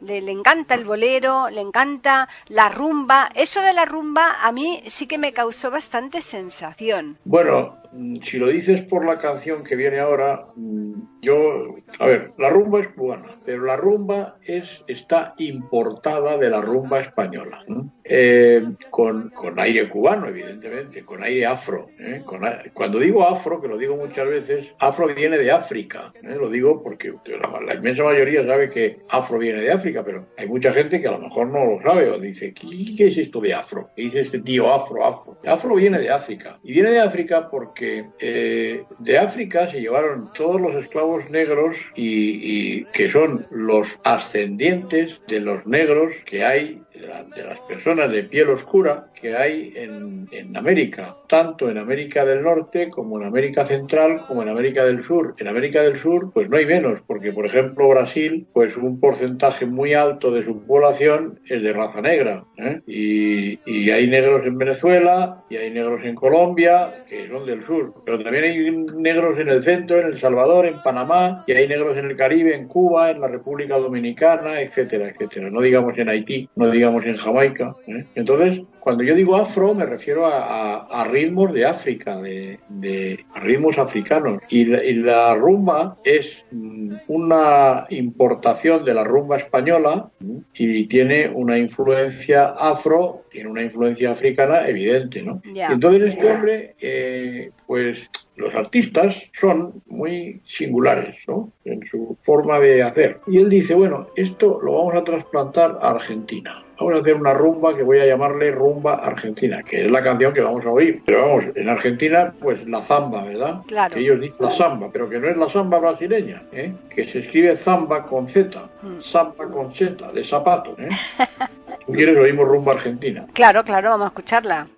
le, 0.00 0.20
le 0.20 0.32
encanta 0.32 0.74
el 0.74 0.84
bolero, 0.84 1.48
le 1.50 1.62
encanta 1.62 2.28
la 2.48 2.68
rumba. 2.68 3.30
Eso 3.34 3.60
de 3.62 3.72
la 3.72 3.86
rumba 3.86 4.36
a 4.42 4.52
mí 4.52 4.82
sí 4.86 5.06
que 5.06 5.18
me 5.18 5.32
causó 5.32 5.70
bastante 5.70 6.20
sensación. 6.20 7.18
Bueno, 7.24 7.76
si 8.22 8.38
lo 8.38 8.48
dices 8.48 8.82
por 8.82 9.04
la 9.04 9.18
canción 9.18 9.64
que 9.64 9.76
viene 9.76 9.98
ahora, 9.98 10.46
mm, 10.56 11.20
yo, 11.22 11.76
a 11.98 12.06
ver, 12.06 12.32
la 12.38 12.50
rumba 12.50 12.80
es 12.80 12.88
cubana, 12.88 13.38
pero 13.44 13.64
la 13.64 13.76
rumba 13.76 14.36
es 14.44 14.84
está 14.86 15.34
importada 15.38 16.36
de 16.36 16.50
la 16.50 16.60
rumba 16.60 17.00
española. 17.00 17.64
Eh, 18.04 18.64
con, 18.90 19.30
con 19.30 19.58
aire 19.60 19.88
cubano, 19.88 20.28
evidentemente, 20.28 21.04
con 21.04 21.22
aire 21.22 21.44
afro. 21.44 21.88
¿eh? 21.98 22.22
Con 22.24 22.40
cuando 22.72 22.98
digo 22.98 23.22
afro, 23.26 23.60
que 23.60 23.68
lo 23.68 23.76
digo 23.76 23.96
muchas 23.96 24.26
veces, 24.26 24.66
afro 24.78 25.14
viene 25.14 25.36
de 25.36 25.50
África, 25.50 26.12
¿eh? 26.22 26.36
lo 26.36 26.48
digo 26.48 26.82
porque 26.82 27.12
la, 27.26 27.60
la 27.60 27.74
inmensa 27.74 28.04
mayoría 28.04 28.46
sabe 28.46 28.70
que 28.70 29.00
afro 29.10 29.38
viene 29.38 29.60
de 29.60 29.72
África, 29.72 30.02
pero 30.04 30.28
hay 30.36 30.46
mucha 30.46 30.72
gente 30.72 31.00
que 31.00 31.08
a 31.08 31.12
lo 31.12 31.18
mejor 31.18 31.48
no 31.48 31.64
lo 31.64 31.82
sabe 31.82 32.10
o 32.10 32.18
dice, 32.18 32.54
¿qué, 32.54 32.94
qué 32.96 33.08
es 33.08 33.18
esto 33.18 33.40
de 33.40 33.54
afro? 33.54 33.90
¿Qué 33.94 34.02
dice 34.02 34.20
este 34.20 34.40
tío 34.40 34.72
afro, 34.72 35.04
afro? 35.04 35.38
Afro 35.44 35.74
viene 35.74 35.98
de 35.98 36.10
África. 36.10 36.58
Y 36.62 36.72
viene 36.72 36.90
de 36.90 37.00
África 37.00 37.50
porque 37.50 37.77
eh, 37.80 38.84
de 38.98 39.18
África 39.18 39.70
se 39.70 39.80
llevaron 39.80 40.32
todos 40.32 40.60
los 40.60 40.74
esclavos 40.76 41.28
negros 41.30 41.76
y, 41.94 42.78
y 42.78 42.84
que 42.86 43.10
son 43.10 43.46
los 43.50 43.98
ascendientes 44.04 45.20
de 45.28 45.40
los 45.40 45.66
negros 45.66 46.12
que 46.24 46.44
hay 46.44 46.82
de, 47.00 47.06
la- 47.06 47.24
de 47.24 47.44
las 47.44 47.60
personas 47.60 48.10
de 48.10 48.24
piel 48.24 48.48
oscura 48.50 49.06
que 49.20 49.36
hay 49.36 49.72
en, 49.76 50.28
América, 50.56 51.16
tanto 51.28 51.68
en 51.70 51.78
América 51.78 52.24
del 52.24 52.42
Norte 52.42 52.88
como 52.90 53.20
en 53.20 53.26
América 53.26 53.64
Central 53.66 54.22
como 54.26 54.42
en 54.42 54.48
América 54.48 54.84
del 54.84 55.02
Sur. 55.02 55.34
En 55.38 55.48
América 55.48 55.82
del 55.82 55.96
Sur, 55.98 56.30
pues 56.32 56.48
no 56.48 56.56
hay 56.56 56.66
menos, 56.66 57.00
porque 57.06 57.32
por 57.32 57.46
ejemplo 57.46 57.88
Brasil, 57.88 58.46
pues 58.52 58.76
un 58.76 59.00
porcentaje 59.00 59.66
muy 59.66 59.94
alto 59.94 60.30
de 60.30 60.42
su 60.44 60.60
población 60.64 61.40
es 61.48 61.62
de 61.62 61.72
raza 61.72 62.00
negra. 62.00 62.44
¿eh? 62.58 62.80
Y, 62.86 63.58
y 63.66 63.90
hay 63.90 64.06
negros 64.08 64.46
en 64.46 64.58
Venezuela 64.58 65.42
y 65.50 65.56
hay 65.56 65.70
negros 65.70 66.00
en 66.04 66.14
Colombia 66.14 67.04
que 67.08 67.28
son 67.28 67.46
del 67.46 67.62
sur, 67.64 67.94
pero 68.04 68.22
también 68.22 68.44
hay 68.44 68.70
negros 68.96 69.38
en 69.38 69.48
el 69.48 69.64
centro, 69.64 70.00
en 70.00 70.08
El 70.08 70.20
Salvador, 70.20 70.66
en 70.66 70.82
Panamá, 70.82 71.44
y 71.46 71.52
hay 71.52 71.66
negros 71.68 71.96
en 71.96 72.06
el 72.06 72.16
Caribe, 72.16 72.54
en 72.54 72.68
Cuba, 72.68 73.10
en 73.10 73.20
la 73.20 73.28
República 73.28 73.78
Dominicana, 73.78 74.60
etcétera, 74.60 75.08
etcétera. 75.08 75.50
No 75.50 75.60
digamos 75.60 75.96
en 75.98 76.08
Haití, 76.08 76.48
no 76.56 76.70
digamos 76.70 76.87
en 77.10 77.16
Jamaica. 77.16 77.74
¿eh? 77.86 78.04
Entonces, 78.14 78.62
cuando 78.80 79.02
yo 79.04 79.14
digo 79.14 79.36
afro, 79.36 79.74
me 79.74 79.84
refiero 79.86 80.26
a, 80.26 80.38
a- 80.38 81.02
a 81.02 81.04
ritmos 81.04 81.52
de 81.52 81.66
África, 81.66 82.16
de, 82.20 82.58
de- 82.68 83.24
ritmos 83.36 83.78
africanos. 83.78 84.40
Y 84.48 84.64
la, 84.66 84.84
y 84.84 84.94
la 84.94 85.34
rumba 85.34 85.96
es 86.04 86.32
mm, 86.50 86.94
una 87.08 87.86
importación 87.90 88.84
de 88.84 88.94
la 88.94 89.04
rumba 89.04 89.36
española 89.36 90.10
y 90.54 90.86
tiene 90.86 91.28
una 91.28 91.58
influencia 91.58 92.46
afro, 92.58 93.22
tiene 93.30 93.50
una 93.50 93.62
influencia 93.62 94.10
africana 94.12 94.66
evidente, 94.68 95.22
¿no? 95.22 95.40
Ya. 95.52 95.68
Y 95.70 95.74
entonces 95.74 96.14
este 96.14 96.30
hombre, 96.30 96.74
eh, 96.80 97.50
pues 97.66 98.08
los 98.36 98.54
artistas 98.54 99.16
son 99.32 99.82
muy 99.86 100.40
singulares, 100.46 101.16
¿no? 101.26 101.52
En 101.64 101.84
su 101.90 102.16
forma 102.22 102.58
de 102.60 102.82
hacer. 102.82 103.18
Y 103.26 103.38
él 103.38 103.48
dice, 103.48 103.74
bueno, 103.74 104.08
esto 104.16 104.60
lo 104.62 104.74
vamos 104.76 104.94
a 104.94 105.02
trasplantar 105.04 105.78
a 105.82 105.90
Argentina. 105.90 106.64
Vamos 106.78 106.94
a 106.94 106.98
hacer 106.98 107.14
una 107.16 107.34
rumba 107.34 107.76
que 107.76 107.82
voy 107.82 107.98
a 107.98 108.06
llamarle 108.06 108.52
Rumba 108.52 108.77
Argentina, 108.86 109.62
que 109.62 109.84
es 109.86 109.90
la 109.90 110.02
canción 110.02 110.32
que 110.32 110.40
vamos 110.40 110.64
a 110.64 110.70
oír. 110.70 111.00
Pero 111.04 111.22
vamos, 111.28 111.44
en 111.54 111.68
Argentina, 111.68 112.32
pues 112.40 112.66
la 112.66 112.80
zamba, 112.82 113.24
¿verdad? 113.24 113.60
Claro. 113.66 113.94
Que 113.94 114.00
ellos 114.00 114.20
dicen 114.20 114.46
la 114.46 114.52
samba, 114.52 114.88
pero 114.92 115.08
que 115.08 115.18
no 115.18 115.28
es 115.28 115.36
la 115.36 115.48
samba 115.48 115.78
brasileña, 115.78 116.42
¿eh? 116.52 116.72
Que 116.90 117.08
se 117.08 117.20
escribe 117.20 117.56
zamba 117.56 118.04
con 118.06 118.28
Z, 118.28 118.68
Mm. 118.82 119.00
samba 119.00 119.46
con 119.48 119.74
Z, 119.74 120.12
de 120.12 120.24
zapato, 120.24 120.74
¿eh? 120.78 120.88
Si 121.86 121.94
quieres 121.94 122.18
oímos 122.18 122.46
Rumba 122.46 122.72
Argentina. 122.72 123.26
Claro, 123.32 123.64
claro, 123.64 123.90
vamos 123.90 124.04
a 124.06 124.08
escucharla. 124.08 124.68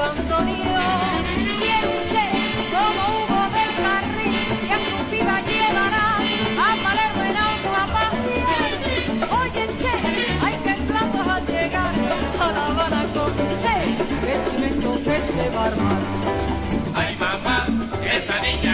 Bandoneón. 0.00 1.20
Quiero 1.60 1.88
un 1.96 2.02
che 2.10 2.26
como 2.74 3.00
Hugo 3.16 3.42
del 3.56 3.72
Carril, 3.82 4.34
que 4.66 4.74
a 4.74 4.80
su 4.88 4.98
piba 5.10 5.36
llevará 5.50 6.06
a 6.64 6.68
Palermo 6.84 7.22
en 7.30 7.36
auto 7.48 7.68
a. 7.82 8.60
Oye 9.40 9.64
che, 9.80 9.94
ay 10.46 10.54
que 10.64 10.74
platos 10.88 11.26
llegar 11.52 11.94
a 12.40 12.46
La 12.56 12.64
Habana 12.66 13.02
con 13.14 13.32
che, 13.62 13.76
que 14.24 14.34
chimento 14.44 14.90
que 15.04 15.16
se 15.32 15.44
va 15.54 15.62
a 15.62 15.66
armar. 15.70 16.02
Ay 16.94 17.16
mamá, 17.22 17.58
esa 18.16 18.36
niña 18.40 18.71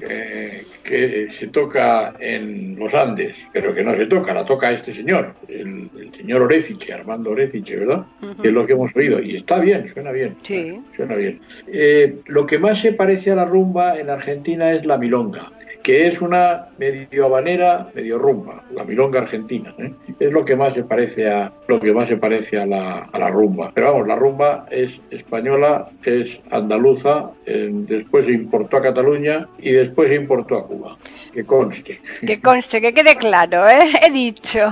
eh, 0.00 0.62
que 0.82 1.28
se 1.30 1.48
toca 1.48 2.14
en 2.18 2.76
los 2.78 2.92
Andes, 2.94 3.34
pero 3.52 3.74
que 3.74 3.82
no 3.82 3.94
se 3.94 4.06
toca, 4.06 4.34
la 4.34 4.44
toca 4.44 4.70
este 4.70 4.94
señor, 4.94 5.34
el, 5.48 5.88
el 5.98 6.14
señor 6.14 6.42
Orefiche, 6.42 6.92
Armando 6.92 7.30
Orefiche, 7.30 7.76
¿verdad? 7.76 8.04
Que 8.40 8.48
es 8.48 8.54
lo 8.54 8.66
que 8.66 8.72
hemos 8.72 8.94
oído. 8.94 9.20
Y 9.20 9.36
está 9.36 9.58
bien, 9.58 9.90
suena 9.92 10.12
bien. 10.12 10.36
Sí. 10.42 10.80
Suena 10.96 11.14
bien. 11.14 11.40
Eh, 11.66 12.16
lo 12.26 12.46
que 12.46 12.58
más 12.58 12.80
se 12.80 12.92
parece 12.92 13.30
a 13.30 13.36
la 13.36 13.44
rumba 13.44 13.98
en 13.98 14.10
Argentina 14.10 14.72
es 14.72 14.84
la 14.84 14.98
milonga 14.98 15.50
que 15.82 16.06
es 16.08 16.20
una 16.20 16.66
medio 16.76 17.24
habanera, 17.26 17.88
medio 17.94 18.18
rumba, 18.18 18.62
la 18.74 18.84
milonga 18.84 19.20
argentina. 19.20 19.74
¿eh? 19.78 19.92
Es 20.18 20.32
lo 20.32 20.44
que 20.44 20.54
más 20.56 20.74
se 20.74 20.82
parece 20.84 21.28
a 21.30 21.50
lo 21.66 21.80
que 21.80 21.92
más 21.92 22.08
se 22.08 22.16
parece 22.16 22.58
a 22.58 22.66
la, 22.66 23.08
a 23.12 23.18
la 23.18 23.28
rumba. 23.30 23.70
Pero 23.74 23.92
vamos, 23.92 24.06
la 24.08 24.16
rumba 24.16 24.66
es 24.70 25.00
española, 25.10 25.88
es 26.02 26.38
andaluza, 26.50 27.30
eh, 27.46 27.68
después 27.72 28.26
se 28.26 28.32
importó 28.32 28.76
a 28.78 28.82
Cataluña 28.82 29.48
y 29.58 29.72
después 29.72 30.08
se 30.08 30.16
importó 30.16 30.56
a 30.58 30.66
Cuba. 30.66 30.96
Que 31.32 31.44
conste. 31.44 32.00
Que 32.26 32.40
conste, 32.40 32.80
que 32.80 32.92
quede 32.92 33.16
claro, 33.16 33.66
¿eh? 33.68 33.84
He 34.02 34.10
dicho. 34.10 34.68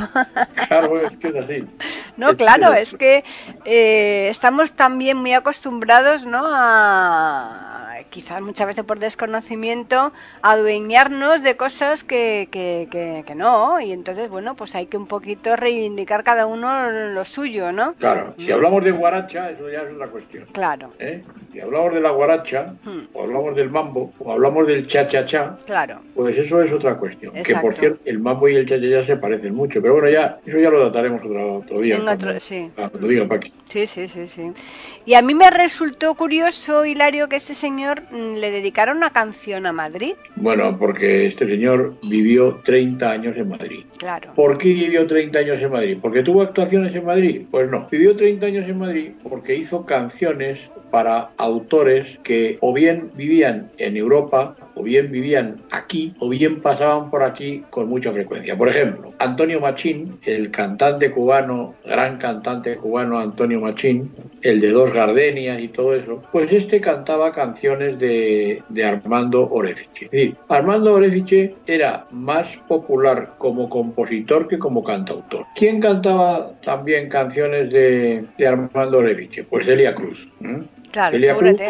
Claro, 0.69 1.07
es 1.07 1.17
que 1.19 1.29
es 1.29 1.37
así. 1.37 1.65
No, 2.17 2.31
Es 2.31 2.39
claro, 2.39 2.73
que- 2.73 2.81
es 2.81 2.95
que 2.95 3.25
eh, 3.67 4.29
estamos 4.31 4.73
también 4.73 5.19
muy 5.19 5.35
acostumbrados, 5.35 6.25
¿no? 6.25 6.41
A 6.47 7.86
quizás 8.11 8.41
muchas 8.43 8.67
veces 8.67 8.85
por 8.85 8.99
desconocimiento, 8.99 10.13
adueñarnos 10.43 11.43
de 11.43 11.57
cosas 11.57 12.03
que, 12.05 12.49
que, 12.51 12.89
que, 12.91 13.25
que 13.27 13.35
no. 13.35 13.81
Y 13.81 13.93
entonces, 13.93 14.29
bueno, 14.31 14.55
pues 14.55 14.75
hay 14.75 14.87
que 14.87 14.97
un 14.97 15.07
poquito 15.07 15.55
reivindicar 15.57 16.25
cada 16.25 16.47
uno 16.47 16.91
lo 16.91 17.25
suyo, 17.25 17.73
¿no? 17.73 17.95
Claro, 17.95 18.35
si 18.39 18.51
hablamos 18.51 18.85
de 18.85 18.91
guaracha, 18.93 19.51
eso 19.51 19.69
ya 19.71 19.83
es 19.83 19.95
otra 19.95 20.09
cuestión. 20.09 20.45
Claro, 20.53 20.93
¿eh? 20.99 21.23
Si 21.53 21.61
hablamos 21.61 21.95
de 21.95 22.01
la 22.01 22.11
guaracha, 22.11 22.75
Hmm. 22.85 23.07
o 23.15 23.23
hablamos 23.23 23.55
del 23.57 23.71
mambo, 23.71 24.13
o 24.19 24.33
hablamos 24.33 24.67
del 24.67 24.87
cha-cha-cha, 24.87 25.57
claro. 25.67 26.01
Pues 26.15 26.37
eso 26.39 26.63
es 26.63 26.73
otra 26.73 26.97
cuestión. 26.97 27.33
Que 27.43 27.55
por 27.57 27.75
cierto, 27.75 28.01
el 28.05 28.19
mambo 28.19 28.49
y 28.49 28.57
el 28.57 28.67
cha-cha-cha 28.69 29.05
se 29.05 29.17
parecen 29.17 29.55
mucho. 29.55 29.81
Pero 29.81 29.95
bueno, 29.95 30.09
ya, 30.11 30.39
eso 30.45 30.59
ya 30.59 30.71
lo 30.71 30.81
trataremos 30.91 31.23
otro, 31.25 31.57
otro 31.59 31.81
día. 31.81 31.97
En 31.97 32.05
cuando- 32.05 32.29
otro- 32.29 32.41
sí. 32.41 32.71
cuando 32.75 33.09
diga 33.09 33.27
Paqui. 33.27 33.53
Sí, 33.69 33.87
sí, 33.87 34.07
sí, 34.09 34.29
sí. 34.29 34.53
Y 35.05 35.15
a 35.15 35.23
mí 35.23 35.35
me 35.35 35.51
resultó 35.51 36.15
curioso, 36.15 36.85
Hilario, 36.85 37.29
que 37.29 37.37
este 37.37 37.55
señor 37.55 37.86
mm, 37.95 38.37
le 38.37 38.51
dedicara 38.51 38.93
una 38.93 39.11
canción 39.11 39.67
a 39.67 39.73
Madrid. 39.73 40.15
Bueno, 40.37 40.77
porque 40.79 41.27
este 41.27 41.47
señor 41.47 41.97
vivió 42.03 42.61
30 42.65 43.11
años 43.11 43.37
en 43.37 43.49
Madrid. 43.49 43.85
Claro. 43.99 44.33
¿Por 44.35 44.59
qué 44.59 44.69
vivió 44.69 45.07
30 45.07 45.39
años 45.39 45.63
en 45.63 45.71
Madrid? 45.71 45.99
¿Porque 46.01 46.23
tuvo 46.23 46.43
actuaciones 46.43 46.95
en 46.95 47.05
Madrid? 47.05 47.43
Pues 47.51 47.71
no. 47.71 47.87
Vivió 47.91 48.17
30 48.17 48.47
años 48.47 48.69
en 48.69 48.79
Madrid 48.79 49.11
porque 49.23 49.55
hizo 49.57 49.85
canciones 49.87 50.59
para 50.91 51.31
autores 51.37 52.19
que 52.23 52.57
o 52.63 52.73
bien 52.73 53.11
vivían 53.15 53.71
en 53.77 53.97
Europa, 53.97 54.57
o 54.75 54.83
bien 54.83 55.11
vivían 55.11 55.61
aquí, 55.71 56.15
o 56.19 56.29
bien 56.29 56.63
pasaban 56.63 57.11
por 57.11 57.23
aquí 57.23 57.65
con 57.69 57.89
mucha 57.89 58.13
frecuencia. 58.13 58.57
Por 58.57 58.69
ejemplo, 58.69 59.13
Antonio 59.19 59.61
Machín, 59.61 60.19
el 60.25 60.51
cantante 60.51 61.11
cubano, 61.11 61.75
gran 61.85 62.17
cantante 62.19 62.77
cubano 62.77 63.19
Antonio 63.19 63.61
Machín, 63.61 64.11
el 64.43 64.61
de 64.61 64.71
Dos 64.71 64.93
Gardenias 64.93 65.61
y 65.61 65.69
todo 65.69 65.95
eso, 65.95 66.23
pues 66.33 66.51
este 66.53 66.81
cantaba 66.81 67.33
canciones 67.33 67.76
de, 67.79 68.63
de 68.69 68.85
Armando 68.85 69.49
Orefiche. 69.51 70.07
Es 70.07 70.11
decir, 70.11 70.37
Armando 70.49 70.95
Orefiche 70.95 71.55
era 71.67 72.07
más 72.11 72.49
popular 72.69 73.35
como 73.39 73.69
compositor 73.69 74.49
que 74.49 74.59
como 74.59 74.83
cantautor. 74.83 75.47
¿Quién 75.55 75.81
cantaba 75.81 76.53
también 76.63 77.09
canciones 77.09 77.73
de, 77.73 78.25
de 78.37 78.47
Armando 78.47 78.99
Orefiche? 78.99 79.45
Pues 79.45 79.67
Celia 79.67 79.95
Cruz. 79.95 80.27
¿eh? 80.43 80.63
Claro, 80.93 81.39
Cruz, 81.39 81.61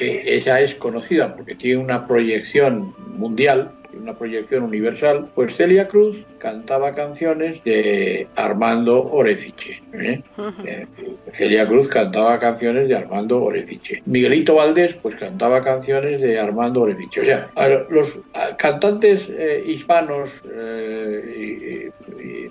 ella 0.00 0.60
es 0.60 0.74
conocida 0.74 1.34
porque 1.36 1.54
tiene 1.54 1.82
una 1.82 2.06
proyección 2.06 2.92
mundial, 3.16 3.70
una 4.00 4.14
proyección 4.14 4.64
universal, 4.64 5.28
pues 5.34 5.56
Celia 5.56 5.88
Cruz 5.88 6.16
cantaba 6.38 6.94
canciones 6.94 7.62
de 7.64 8.26
Armando 8.36 9.02
Orefiche. 9.02 9.82
¿eh? 9.92 10.22
Eh, 10.66 10.86
Celia 11.32 11.66
Cruz 11.66 11.88
cantaba 11.88 12.38
canciones 12.38 12.88
de 12.88 12.96
Armando 12.96 13.42
Orefiche. 13.42 14.02
Miguelito 14.06 14.56
Valdés, 14.56 14.94
pues 14.94 15.16
cantaba 15.16 15.64
canciones 15.64 16.20
de 16.20 16.38
Armando 16.38 16.82
Orefiche. 16.82 17.22
O 17.22 17.24
sea, 17.24 17.50
los 17.88 18.20
cantantes 18.58 19.26
eh, 19.30 19.64
hispanos, 19.66 20.30
eh, 20.52 21.90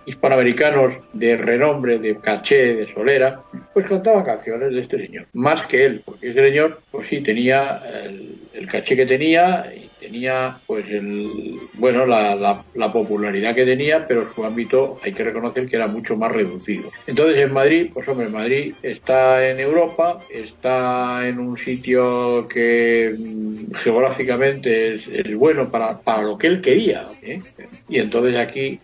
hispanoamericanos 0.06 0.94
de 1.14 1.38
renombre, 1.38 2.00
de 2.00 2.18
caché, 2.18 2.76
de 2.76 2.94
solera, 2.94 3.42
pues 3.74 3.86
cantaba 3.88 4.24
canciones 4.24 4.74
de 4.74 4.82
este 4.82 5.06
señor. 5.06 5.28
Más 5.34 5.66
que 5.68 5.86
él, 5.86 6.02
porque 6.04 6.30
este 6.30 6.48
señor, 6.50 6.82
pues 6.92 7.08
sí, 7.08 7.22
tenía 7.22 7.82
el, 8.04 8.38
el 8.54 8.68
caché 8.68 8.96
que 8.96 9.06
tenía 9.06 9.72
y 9.76 9.83
tenía, 10.04 10.62
pues, 10.66 10.86
el, 10.90 11.70
bueno, 11.74 12.06
la, 12.06 12.36
la- 12.36 12.66
la 12.74 12.92
popularidad 12.92 13.56
que 13.56 13.66
tenía, 13.66 14.06
pero 14.08 14.26
su 14.26 14.44
ámbito 14.46 15.00
hay 15.04 15.14
que 15.14 15.24
reconocer 15.24 15.68
que 15.68 15.76
era 15.78 15.88
mucho 15.88 16.18
más 16.18 16.32
reducido. 16.32 16.92
Entonces 17.06 17.38
en 17.38 17.54
Madrid, 17.54 17.92
pues 17.94 18.08
hombre, 18.08 18.30
Madrid 18.30 18.78
está 18.82 19.50
en 19.50 19.60
Europa, 19.60 20.26
está 20.30 21.28
en 21.28 21.40
un 21.40 21.58
sitio 21.58 22.48
que 22.48 23.16
mm, 23.18 23.74
geográficamente 23.76 24.96
es, 24.96 25.10
bueno 25.38 25.72
para, 25.72 26.02
para 26.04 26.24
lo 26.24 26.38
que 26.38 26.48
él 26.48 26.62
quería. 26.62 27.16
¿eh? 27.22 27.46
Y 27.88 28.00
entonces 28.00 28.36
aquí 28.38 28.84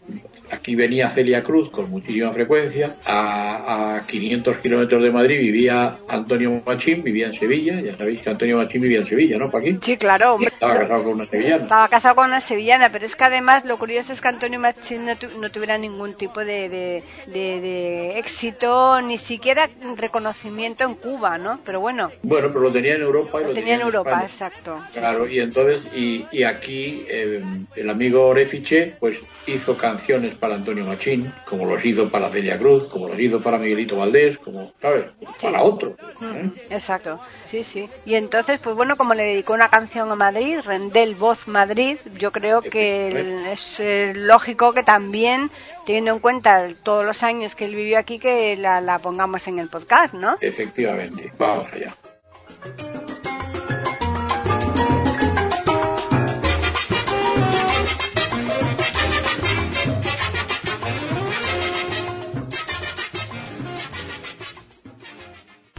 Aquí 0.51 0.75
venía 0.75 1.09
Celia 1.09 1.43
Cruz 1.43 1.69
con 1.71 1.89
muchísima 1.89 2.31
frecuencia. 2.33 2.95
A, 3.05 3.95
a 3.97 4.07
500 4.07 4.57
kilómetros 4.59 5.03
de 5.03 5.12
Madrid 5.12 5.39
vivía 5.39 5.95
Antonio 6.07 6.62
Machín, 6.65 7.03
vivía 7.03 7.27
en 7.27 7.33
Sevilla. 7.33 7.79
Ya 7.81 7.95
sabéis 7.97 8.19
que 8.19 8.29
Antonio 8.29 8.57
Machín 8.57 8.81
vivía 8.81 8.99
en 8.99 9.07
Sevilla, 9.07 9.38
¿no, 9.38 9.49
Paquín? 9.51 9.79
Sí, 9.81 9.97
claro, 9.97 10.33
hombre. 10.35 10.49
Estaba 10.53 10.79
casado 10.79 11.03
con 11.03 11.13
una 11.13 11.25
sevillana. 11.25 11.63
Estaba 11.63 11.88
casado 11.88 12.15
con 12.15 12.25
una 12.27 12.41
sevillana, 12.41 12.91
pero 12.91 13.05
es 13.05 13.15
que 13.15 13.23
además 13.23 13.65
lo 13.65 13.77
curioso 13.77 14.13
es 14.13 14.21
que 14.21 14.27
Antonio 14.27 14.59
Machín 14.59 15.05
no, 15.05 15.15
tu- 15.17 15.39
no 15.39 15.49
tuviera 15.51 15.77
ningún 15.77 16.13
tipo 16.15 16.39
de, 16.39 16.69
de, 16.69 17.03
de- 17.27 17.62
de 17.62 18.19
éxito, 18.19 19.01
ni 19.01 19.17
siquiera 19.17 19.69
reconocimiento 19.97 20.83
en 20.85 20.95
Cuba, 20.95 21.38
¿no? 21.38 21.59
Pero 21.65 21.79
bueno, 21.79 22.12
Bueno, 22.23 22.47
pero 22.49 22.62
lo 22.62 22.71
tenía 22.71 22.95
en 22.95 23.01
Europa 23.01 23.39
y 23.39 23.43
lo, 23.43 23.47
lo 23.49 23.53
tenía 23.53 23.75
en 23.75 23.81
Europa, 23.81 24.09
España. 24.09 24.25
exacto. 24.27 24.81
Sí, 24.89 24.99
Claro, 24.99 25.27
sí. 25.27 25.33
y 25.35 25.39
entonces, 25.39 25.81
y, 25.95 26.25
y 26.31 26.43
aquí 26.43 27.03
eh, 27.07 27.41
el 27.75 27.89
amigo 27.89 28.27
Orefiche, 28.27 28.95
pues 28.99 29.19
hizo 29.47 29.77
canciones 29.77 30.35
para 30.39 30.56
Antonio 30.56 30.86
Machín, 30.86 31.34
como 31.47 31.65
los 31.65 31.84
hizo 31.84 32.10
para 32.10 32.30
Celia 32.30 32.58
Cruz, 32.58 32.88
como 32.89 33.08
los 33.08 33.19
hizo 33.19 33.41
para 33.41 33.58
Miguelito 33.58 33.97
Valdés, 33.97 34.38
como, 34.39 34.73
¿sabes? 34.82 35.06
Para 35.41 35.62
otro. 35.62 35.95
¿eh? 36.21 36.25
Mm, 36.25 36.52
Exacto, 36.71 37.19
sí, 37.45 37.63
sí. 37.63 37.89
Y 38.06 38.15
entonces, 38.15 38.60
pues 38.60 38.75
bueno, 38.75 38.97
como 38.97 39.13
le 39.13 39.23
dedicó 39.23 39.54
una 39.54 39.69
canción 39.69 40.12
a 40.12 40.15
Madrid, 40.15 40.60
Rendel 40.63 41.15
Voz 41.15 41.47
Madrid, 41.47 41.97
yo 42.17 42.32
creo 42.32 42.62
que 42.62 43.52
es 43.52 43.82
lógico 44.15 44.73
que 44.73 44.84
también, 44.84 45.52
teniendo 45.86 46.12
en 46.12 46.19
cuenta 46.19 46.67
todos 46.84 47.06
los 47.06 47.23
años 47.23 47.56
que 47.56 47.65
él 47.65 47.75
vivió 47.75 47.99
aquí, 47.99 48.19
que 48.19 48.56
la, 48.56 48.82
la 48.82 48.99
pongamos 48.99 49.47
en 49.47 49.60
el 49.60 49.69
podcast, 49.69 50.13
¿no? 50.13 50.36
Efectivamente, 50.41 51.32
vamos 51.38 51.67
allá. 51.73 51.95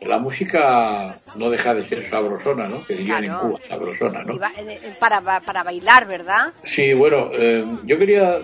La 0.00 0.18
música 0.18 1.20
no 1.36 1.48
deja 1.48 1.74
de 1.74 1.86
ser 1.88 2.08
sabrosona, 2.10 2.68
¿no? 2.68 2.84
Que 2.84 2.94
dirían 2.94 3.22
Claro. 3.24 3.40
en 3.42 3.48
Cuba, 3.50 3.60
sabrosona, 3.68 4.24
¿no? 4.24 4.34
Eh, 4.34 4.40
eh, 4.82 4.92
para, 4.98 5.40
para 5.40 5.62
bailar, 5.62 6.06
¿verdad? 6.08 6.52
Sí, 6.64 6.92
bueno, 6.92 7.30
eh, 7.32 7.64
yo 7.84 7.98
quería 7.98 8.38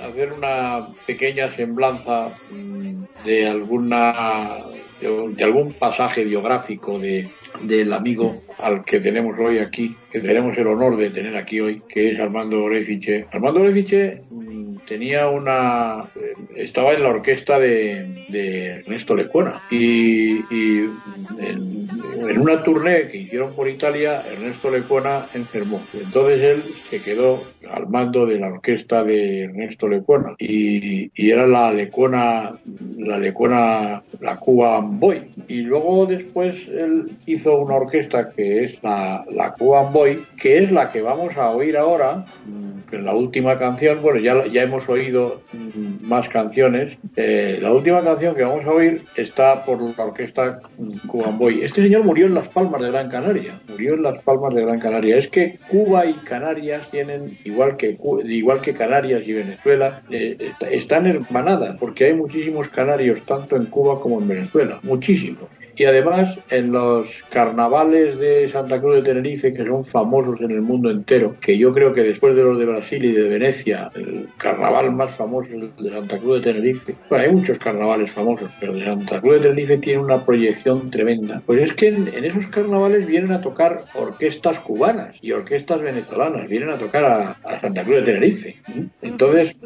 hacer 0.00 0.32
una 0.32 0.88
pequeña 1.06 1.52
semblanza 1.54 2.28
mm, 2.50 3.02
de 3.24 3.48
alguna 3.48 4.58
de, 5.00 5.28
de 5.34 5.44
algún 5.44 5.72
pasaje 5.72 6.24
biográfico 6.24 6.98
de 6.98 7.28
del 7.62 7.92
amigo 7.92 8.42
al 8.58 8.84
que 8.84 9.00
tenemos 9.00 9.36
hoy 9.38 9.58
aquí, 9.58 9.96
que 10.10 10.20
tenemos 10.20 10.56
el 10.58 10.66
honor 10.66 10.96
de 10.96 11.10
tener 11.10 11.36
aquí 11.36 11.60
hoy, 11.60 11.82
que 11.88 12.12
es 12.12 12.20
Armando 12.20 12.62
Orefiche. 12.62 13.26
Armando 13.30 13.60
Orefiche 13.60 14.22
mm, 14.30 14.76
tenía 14.86 15.28
una 15.28 16.08
eh, 16.16 16.34
estaba 16.56 16.92
en 16.92 17.02
la 17.02 17.10
orquesta 17.10 17.58
de, 17.58 18.26
de 18.28 18.66
Ernesto 18.80 19.14
Lecuona. 19.14 19.62
Y, 19.70 20.40
y 20.54 20.90
en, 21.38 21.88
en 22.28 22.38
una 22.38 22.62
tournée 22.62 23.08
que 23.08 23.18
hicieron 23.18 23.54
por 23.54 23.68
Italia 23.68 24.22
Ernesto 24.30 24.70
Lecuona 24.70 25.26
enfermó. 25.34 25.80
Entonces 25.94 26.40
él 26.42 26.62
se 26.88 27.00
quedó 27.00 27.42
al 27.70 27.88
mando 27.88 28.26
de 28.26 28.38
la 28.38 28.48
orquesta 28.48 29.04
de 29.04 29.44
Ernesto 29.44 29.88
Lecuona. 29.88 30.34
Y, 30.38 31.10
y 31.14 31.30
era 31.30 31.46
la 31.46 31.72
Lecuona 31.72 32.58
la 32.98 33.18
Lecuona 33.18 34.02
la 34.20 34.36
Cuban 34.36 34.98
Boy. 34.98 35.22
Y 35.48 35.62
luego 35.62 36.06
después 36.06 36.56
él 36.68 37.12
hizo 37.26 37.58
una 37.58 37.76
orquesta 37.76 38.30
que 38.30 38.64
es 38.64 38.82
la, 38.82 39.24
la 39.30 39.52
Cuban 39.52 39.92
Boy 39.92 39.99
que 40.36 40.58
es 40.58 40.70
la 40.72 40.90
que 40.90 41.00
vamos 41.02 41.36
a 41.36 41.50
oír 41.50 41.76
ahora 41.76 42.24
mm, 42.46 42.94
en 42.94 43.04
la 43.04 43.14
última 43.14 43.58
canción 43.58 44.00
bueno 44.02 44.18
ya, 44.20 44.46
ya 44.46 44.62
hemos 44.62 44.88
oído 44.88 45.42
mm, 45.52 46.06
más 46.08 46.28
canciones 46.28 46.96
Eh, 47.16 47.58
la 47.60 47.72
última 47.72 48.02
canción 48.02 48.34
que 48.34 48.42
vamos 48.44 48.64
a 48.64 48.70
oír 48.72 49.02
está 49.16 49.64
por 49.64 49.76
la 49.96 50.04
orquesta 50.04 50.60
mm, 50.78 51.08
Cuban 51.08 51.38
Boy. 51.38 51.62
Este 51.62 51.82
señor 51.82 52.04
murió 52.04 52.26
en 52.26 52.34
Las 52.34 52.48
Palmas 52.48 52.80
de 52.82 52.90
Gran 52.90 53.08
Canaria 53.10 53.52
murió 53.68 53.94
en 53.94 54.02
Las 54.02 54.18
Palmas 54.22 54.54
de 54.54 54.62
Gran 54.62 54.78
Canaria. 54.80 55.16
Es 55.16 55.28
que 55.28 55.58
Cuba 55.68 56.06
y 56.06 56.14
Canarias 56.14 56.88
tienen 56.90 57.36
igual 57.44 57.76
que 57.76 57.98
igual 58.24 58.60
que 58.60 58.72
Canarias 58.74 59.22
y 59.26 59.32
Venezuela 59.32 60.02
eh, 60.10 60.36
est- 60.38 60.72
están 60.72 61.06
hermanadas 61.06 61.76
porque 61.78 62.04
hay 62.06 62.14
muchísimos 62.14 62.68
canarios 62.68 63.20
tanto 63.26 63.56
en 63.56 63.66
Cuba 63.66 64.00
como 64.00 64.20
en 64.20 64.28
Venezuela 64.28 64.78
muchísimos 64.82 65.48
y 65.80 65.86
además 65.86 66.38
en 66.50 66.72
los 66.72 67.06
carnavales 67.30 68.18
de 68.18 68.50
Santa 68.50 68.78
Cruz 68.78 68.96
de 68.96 69.02
Tenerife 69.02 69.54
que 69.54 69.64
son 69.64 69.82
famosos 69.82 70.38
en 70.42 70.50
el 70.50 70.60
mundo 70.60 70.90
entero 70.90 71.36
que 71.40 71.56
yo 71.56 71.72
creo 71.72 71.94
que 71.94 72.02
después 72.02 72.36
de 72.36 72.42
los 72.42 72.58
de 72.58 72.66
Brasil 72.66 73.02
y 73.02 73.12
de 73.12 73.26
Venecia 73.30 73.90
el 73.94 74.28
carnaval 74.36 74.92
más 74.92 75.14
famoso 75.16 75.48
es 75.48 75.54
el 75.54 75.84
de 75.84 75.90
Santa 75.90 76.18
Cruz 76.18 76.42
de 76.42 76.52
Tenerife. 76.52 76.94
Bueno 77.08 77.24
hay 77.24 77.32
muchos 77.32 77.58
carnavales 77.58 78.12
famosos 78.12 78.50
pero 78.60 78.74
de 78.74 78.84
Santa 78.84 79.22
Cruz 79.22 79.36
de 79.36 79.40
Tenerife 79.40 79.78
tiene 79.78 80.02
una 80.02 80.22
proyección 80.22 80.90
tremenda. 80.90 81.40
Pues 81.46 81.62
es 81.62 81.72
que 81.72 81.88
en, 81.88 82.08
esos 82.08 82.46
carnavales 82.48 83.06
vienen 83.06 83.32
a 83.32 83.40
tocar 83.40 83.86
orquestas 83.94 84.58
cubanas 84.58 85.16
y 85.22 85.32
orquestas 85.32 85.80
venezolanas 85.80 86.46
vienen 86.46 86.68
a 86.68 86.78
tocar 86.78 87.38
a, 87.42 87.60
Santa 87.62 87.84
Cruz 87.84 88.00
de 88.00 88.02
Tenerife. 88.02 88.56
¿m? 88.68 88.88
entonces 89.00 89.56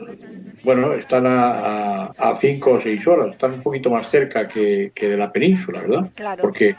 bueno, 0.63 0.95
están 0.95 1.27
a, 1.27 1.51
a, 1.51 1.84
a 2.17 2.35
cinco 2.37 2.73
o 2.73 2.81
seis 2.81 3.07
horas, 3.07 3.31
están 3.33 3.55
un 3.55 3.63
poquito 3.63 3.91
más 3.91 4.09
cerca 4.11 4.47
que, 4.47 4.93
que 4.95 5.09
de 5.11 5.17
la 5.17 5.33
península, 5.33 5.81
¿verdad? 5.81 6.11
Claro. 6.15 6.43
Porque, 6.43 6.77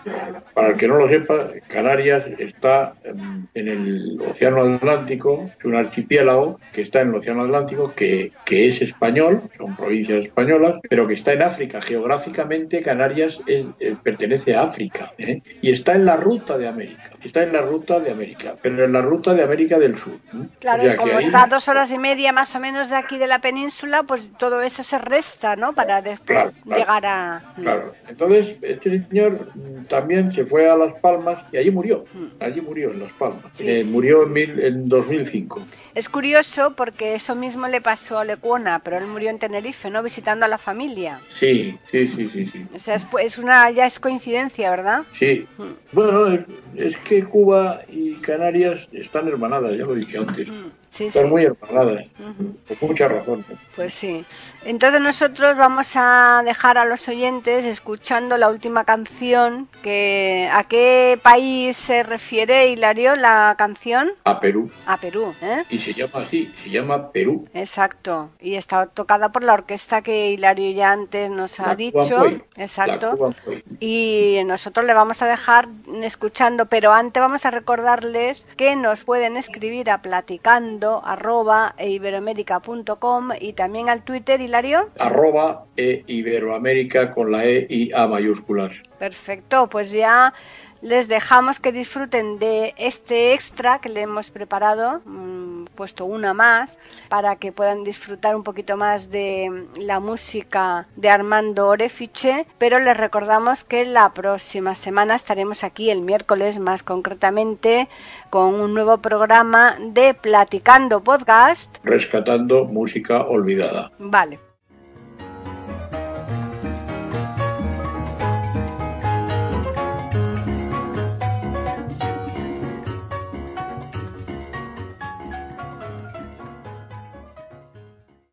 para 0.54 0.70
el 0.70 0.78
que 0.78 0.88
no 0.88 0.98
lo 0.98 1.08
sepa, 1.10 1.50
Canarias 1.68 2.24
está 2.40 2.94
em, 3.04 3.46
en 3.54 3.68
el 3.68 4.22
Océano 4.30 4.62
Atlántico, 4.62 5.50
es 5.58 5.66
un 5.66 5.76
archipiélago 5.76 6.60
que 6.74 6.82
está 6.82 7.02
en 7.02 7.10
el 7.10 7.16
Océano 7.16 7.44
Atlántico, 7.44 7.94
que, 7.96 8.32
que 8.46 8.68
es 8.70 8.82
español, 8.82 9.42
son 9.58 9.76
provincias 9.76 10.26
españolas, 10.26 10.76
pero 10.90 11.08
que 11.08 11.14
está 11.16 11.34
en 11.34 11.42
África. 11.42 11.82
Geográficamente, 11.82 12.82
Canarias 12.82 13.40
es- 13.48 13.66
eh, 13.80 13.96
pertenece 14.04 14.56
a 14.56 14.64
África 14.64 15.12
¿eh? 15.18 15.42
y 15.62 15.72
está 15.72 15.94
en 15.96 16.06
la 16.06 16.18
ruta 16.18 16.58
de 16.58 16.68
América. 16.68 17.12
Está 17.26 17.44
en 17.44 17.52
la 17.54 17.62
ruta 17.62 18.00
de 18.00 18.12
América, 18.12 18.56
pero 18.62 18.86
en 18.86 18.94
la 18.94 19.02
ruta 19.02 19.34
de 19.34 19.44
América 19.44 19.80
del 19.80 19.98
Sur. 19.98 20.14
¿eh? 20.34 20.48
Claro, 20.60 20.84
O 20.84 20.86
sea 20.86 20.94
y 20.94 20.98
como 20.98 21.18
ahí- 21.18 21.26
está 21.26 21.44
a 21.44 21.48
dos 21.48 21.68
horas 21.68 21.92
y 21.92 21.98
media 21.98 22.32
más 22.32 22.56
o 22.56 22.60
menos 22.60 22.90
de 22.90 22.96
aquí 22.96 23.18
de 23.18 23.28
la 23.28 23.40
península, 23.40 24.04
pues 24.04 24.32
todo 24.38 24.62
eso 24.62 24.84
se 24.84 24.98
resta, 25.00 25.56
¿no? 25.56 25.74
Para 25.74 26.02
después 26.02 26.26
Claro, 26.26 26.52
claro. 26.64 26.80
llegar 26.80 27.06
a... 27.06 27.44
Claro. 27.56 27.94
Entonces, 28.08 28.56
este 28.62 29.04
señor 29.08 29.50
también 29.90 30.32
se 30.34 30.46
fue 30.46 30.70
a 30.70 30.76
Las 30.78 30.94
Palmas 30.96 31.40
y 31.52 31.58
allí 31.58 31.72
murió. 31.72 32.06
Mm. 32.14 32.26
Allí 32.44 32.62
murió, 32.62 32.92
en 32.92 33.00
Las 33.02 33.12
Palmas. 33.14 33.44
Sí. 33.54 33.70
Eh, 33.70 33.84
murió 33.84 34.24
en, 34.24 34.34
mil- 34.34 34.60
en 34.64 34.88
2005. 34.88 35.62
Es 35.96 36.10
curioso 36.10 36.74
porque 36.76 37.16
eso 37.16 37.36
mismo 37.36 37.68
le 37.68 37.80
pasó 37.82 38.20
a 38.20 38.26
Lecuona, 38.26 38.80
pero 38.84 38.98
él 38.98 39.08
murió 39.08 39.30
en 39.30 39.40
Tenerife, 39.40 39.90
¿no? 39.90 40.04
Visitando 40.04 40.46
a 40.46 40.50
la 40.50 40.58
familia. 40.58 41.20
Sí, 41.34 41.78
sí, 41.90 42.08
sí, 42.10 42.30
sí, 42.34 42.48
sí. 42.48 42.66
O 42.76 42.80
sea, 42.80 42.96
es, 42.96 43.08
es 43.22 43.38
una, 43.38 43.72
ya 43.72 43.86
es 43.86 44.00
coincidencia, 44.00 44.70
¿verdad? 44.70 45.04
Sí. 45.18 45.46
Mm. 45.58 45.64
Bueno, 45.94 46.28
es, 46.34 46.42
es 46.76 46.98
que 46.98 47.15
Cuba 47.24 47.82
y 47.90 48.16
Canarias 48.16 48.88
están 48.92 49.28
hermanadas, 49.28 49.72
ya 49.72 49.86
lo 49.86 49.96
dije 49.96 50.18
antes. 50.18 50.48
Mm, 50.48 50.68
sí. 50.90 51.06
Están 51.06 51.30
muy 51.30 51.44
hermanadas. 51.44 52.06
Ujú. 52.20 52.58
Por 52.80 52.90
muchas 52.90 53.12
razones. 53.12 53.46
Pues 53.76 53.94
sí. 53.94 54.26
Entonces 54.66 55.00
nosotros 55.00 55.56
vamos 55.56 55.94
a 55.96 56.42
dejar 56.44 56.80
a 56.80 56.86
los 56.86 57.08
oyentes 57.08 57.66
escuchando 57.66 58.36
la 58.36 58.50
última 58.50 58.84
canción 58.84 59.70
que 59.84 60.50
¿a 60.52 60.64
qué 60.64 61.20
país 61.22 61.78
se 61.78 62.02
refiere 62.02 62.70
Hilario 62.70 63.16
la 63.16 63.54
canción? 63.60 64.10
A 64.24 64.40
Perú. 64.40 64.72
A 64.88 64.98
Perú, 64.98 65.36
¿eh? 65.40 65.64
Y 65.70 65.78
se 65.78 65.94
llama 65.94 66.26
así, 66.26 66.52
se 66.64 66.72
llama 66.72 67.12
Perú. 67.12 67.48
Exacto. 67.54 68.32
Y 68.40 68.56
está 68.56 68.88
tocada 68.88 69.32
por 69.32 69.44
la 69.44 69.54
orquesta 69.54 70.02
que 70.02 70.32
Hilario 70.32 70.72
ya 70.72 70.92
antes 70.92 71.30
nos 71.30 71.60
ha 71.60 71.76
dicho. 71.76 72.26
Exacto. 72.56 73.36
Y 73.80 74.40
nosotros 74.46 74.84
le 74.86 74.96
vamos 74.96 75.22
a 75.22 75.28
dejar 75.28 75.68
escuchando, 76.02 76.66
pero 76.66 76.92
antes 76.92 77.22
vamos 77.22 77.46
a 77.46 77.52
recordarles 77.52 78.48
que 78.58 78.76
nos 78.76 79.04
pueden 79.04 79.38
escribir 79.38 79.92
a 79.92 80.02
platicando 80.02 81.04
arroba 81.06 81.76
eiberoamerica.com 81.78 83.30
y 83.40 83.54
también 83.54 83.90
al 83.90 84.02
Twitter, 84.02 84.42
Hilario. 84.56 84.90
Arroba 85.00 85.66
e 85.76 86.04
Iberoamérica 86.08 87.14
con 87.14 87.32
la 87.32 87.46
E 87.46 87.68
y 87.70 87.92
A 87.92 88.08
mayúsculas. 88.08 88.72
Perfecto, 88.98 89.68
pues 89.68 89.92
ya 89.92 90.34
les 90.82 91.08
dejamos 91.08 91.60
que 91.60 91.72
disfruten 91.72 92.38
de 92.38 92.76
este 92.78 93.34
extra 93.34 93.80
que 93.80 93.90
le 93.90 94.02
hemos 94.02 94.30
preparado, 94.30 95.02
mm, 95.04 95.66
puesto 95.76 96.06
una 96.06 96.34
más, 96.34 96.80
para 97.10 97.38
que 97.38 97.52
puedan 97.52 97.84
disfrutar 97.84 98.36
un 98.36 98.44
poquito 98.44 98.78
más 98.78 99.10
de 99.10 99.66
la 99.78 100.00
música 100.00 100.86
de 100.96 101.10
Armando 101.10 101.70
Orefiche, 101.70 102.46
pero 102.60 102.80
les 102.80 102.96
recordamos 102.96 103.64
que 103.64 103.84
la 103.84 104.14
próxima 104.14 104.76
semana 104.76 105.16
estaremos 105.16 105.64
aquí 105.64 105.90
el 105.90 106.02
miércoles 106.02 106.60
más 106.60 106.84
concretamente 106.84 107.90
con 108.30 108.54
un 108.54 108.74
nuevo 108.76 109.00
programa 109.00 109.78
de 109.80 110.14
Platicando 110.14 111.04
Podcast. 111.04 111.78
Rescatando 111.84 112.66
música 112.66 113.24
olvidada. 113.24 113.92
Vale. 113.98 114.45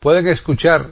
Pueden 0.03 0.27
escuchar 0.27 0.91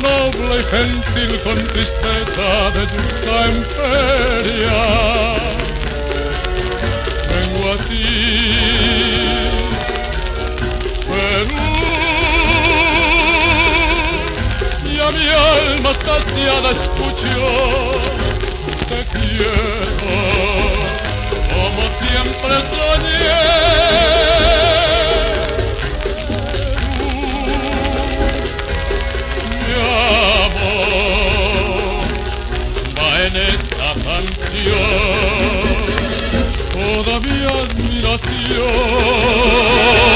gentil 0.00 1.40
con 1.44 1.58
tristeza 1.68 2.70
de 2.74 2.82
en 3.44 3.56
feria. 3.76 4.80
Vengo 7.28 7.62
a 7.72 7.76
ti, 7.88 8.08
Perú, 11.08 11.64
y 14.84 14.98
a 14.98 15.10
mi 15.10 15.26
alma 15.28 15.92
saciada 16.06 16.70
escucho, 16.70 17.36
te 18.88 18.98
quiero, 19.18 20.14
como 21.52 21.82
siempre 22.00 22.71
melhor. 38.52 40.11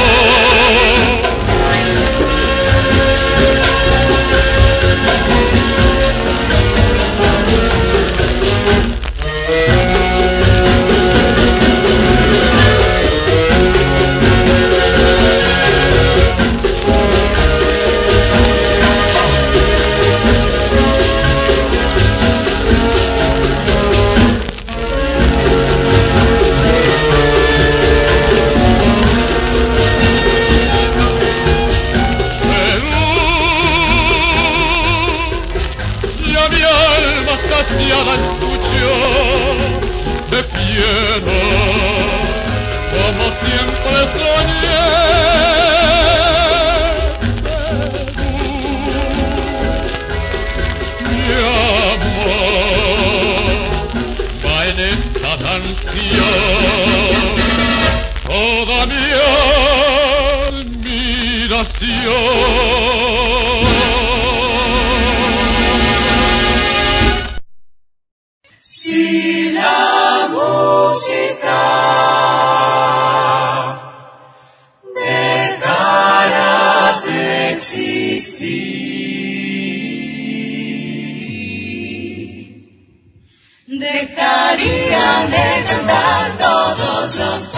Dejarían 83.78 85.30
de 85.30 85.64
cantar 85.66 86.38
todos 86.38 87.16
los. 87.16 87.50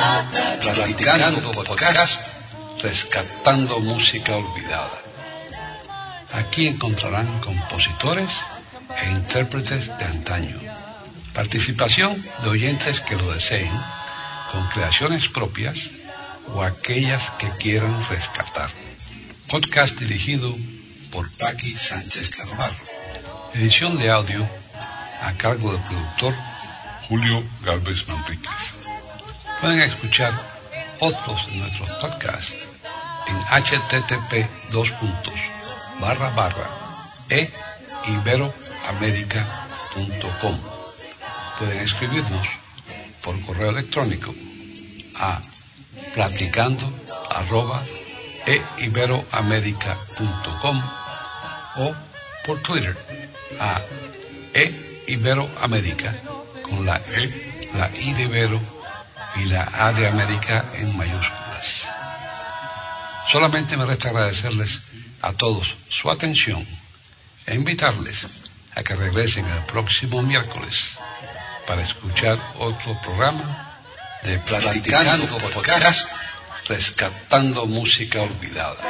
Platicando 0.60 1.52
podcast, 1.52 2.20
rescatando 2.82 3.80
música 3.80 4.36
olvidada. 4.36 4.98
Aquí 6.32 6.66
encontrarán 6.66 7.40
compositores 7.40 8.40
e 9.02 9.10
intérpretes 9.10 9.88
de 9.98 10.04
antaño. 10.04 10.58
Participación 11.34 12.20
de 12.42 12.48
oyentes 12.48 13.00
que 13.00 13.16
lo 13.16 13.32
deseen, 13.32 13.70
con 14.52 14.66
creaciones 14.68 15.28
propias 15.28 15.90
o 16.54 16.62
aquellas 16.62 17.30
que 17.38 17.48
quieran 17.50 17.94
rescatar. 18.08 18.70
Podcast 19.48 19.98
dirigido 19.98 20.54
por 21.10 21.30
Paqui 21.38 21.74
Sánchez 21.74 22.30
Carvalho. 22.30 22.76
Edición 23.54 23.96
de 23.96 24.10
audio 24.10 24.46
a 25.22 25.32
cargo 25.32 25.72
del 25.72 25.82
productor 25.84 26.34
Julio 27.08 27.42
Galvez 27.62 28.06
Manríquez. 28.08 28.52
Pueden 29.62 29.80
escuchar 29.80 30.34
otros 31.00 31.46
de 31.46 31.56
nuestros 31.56 31.90
podcasts 31.92 32.66
en 33.26 33.36
http 33.62 34.70
dos 34.70 34.92
e. 37.30 37.50
Pueden 41.58 41.80
escribirnos 41.80 42.48
por 43.22 43.40
correo 43.40 43.70
electrónico 43.70 44.34
a 45.16 45.40
platicando 46.12 46.92
arroba 47.30 47.82
e 48.48 48.56
iberoamerica.com 48.78 50.76
o 51.76 51.94
por 52.44 52.56
Twitter 52.62 52.96
a 53.60 53.80
e 54.54 55.04
iberoamerica 55.06 56.14
con 56.62 56.86
la 56.86 56.96
e, 56.96 57.68
la 57.74 57.90
i 57.94 58.14
de 58.14 58.22
Ibero 58.22 58.60
y 59.36 59.44
la 59.52 59.68
A 59.74 59.92
de 59.92 60.08
América 60.08 60.64
en 60.80 60.96
mayúsculas. 60.96 61.86
Solamente 63.30 63.76
me 63.76 63.84
resta 63.84 64.08
agradecerles 64.08 64.80
a 65.20 65.34
todos 65.34 65.76
su 65.88 66.10
atención 66.10 66.66
e 67.46 67.54
invitarles 67.54 68.26
a 68.74 68.82
que 68.82 68.96
regresen 68.96 69.44
el 69.46 69.62
próximo 69.64 70.22
miércoles 70.22 70.96
para 71.66 71.82
escuchar 71.82 72.38
otro 72.58 72.98
programa 73.02 73.76
de 74.22 74.38
Platicando 74.38 75.26
Podcast, 75.38 76.08
rescatando 76.68 77.66
música 77.66 78.20
olvidada. 78.22 78.84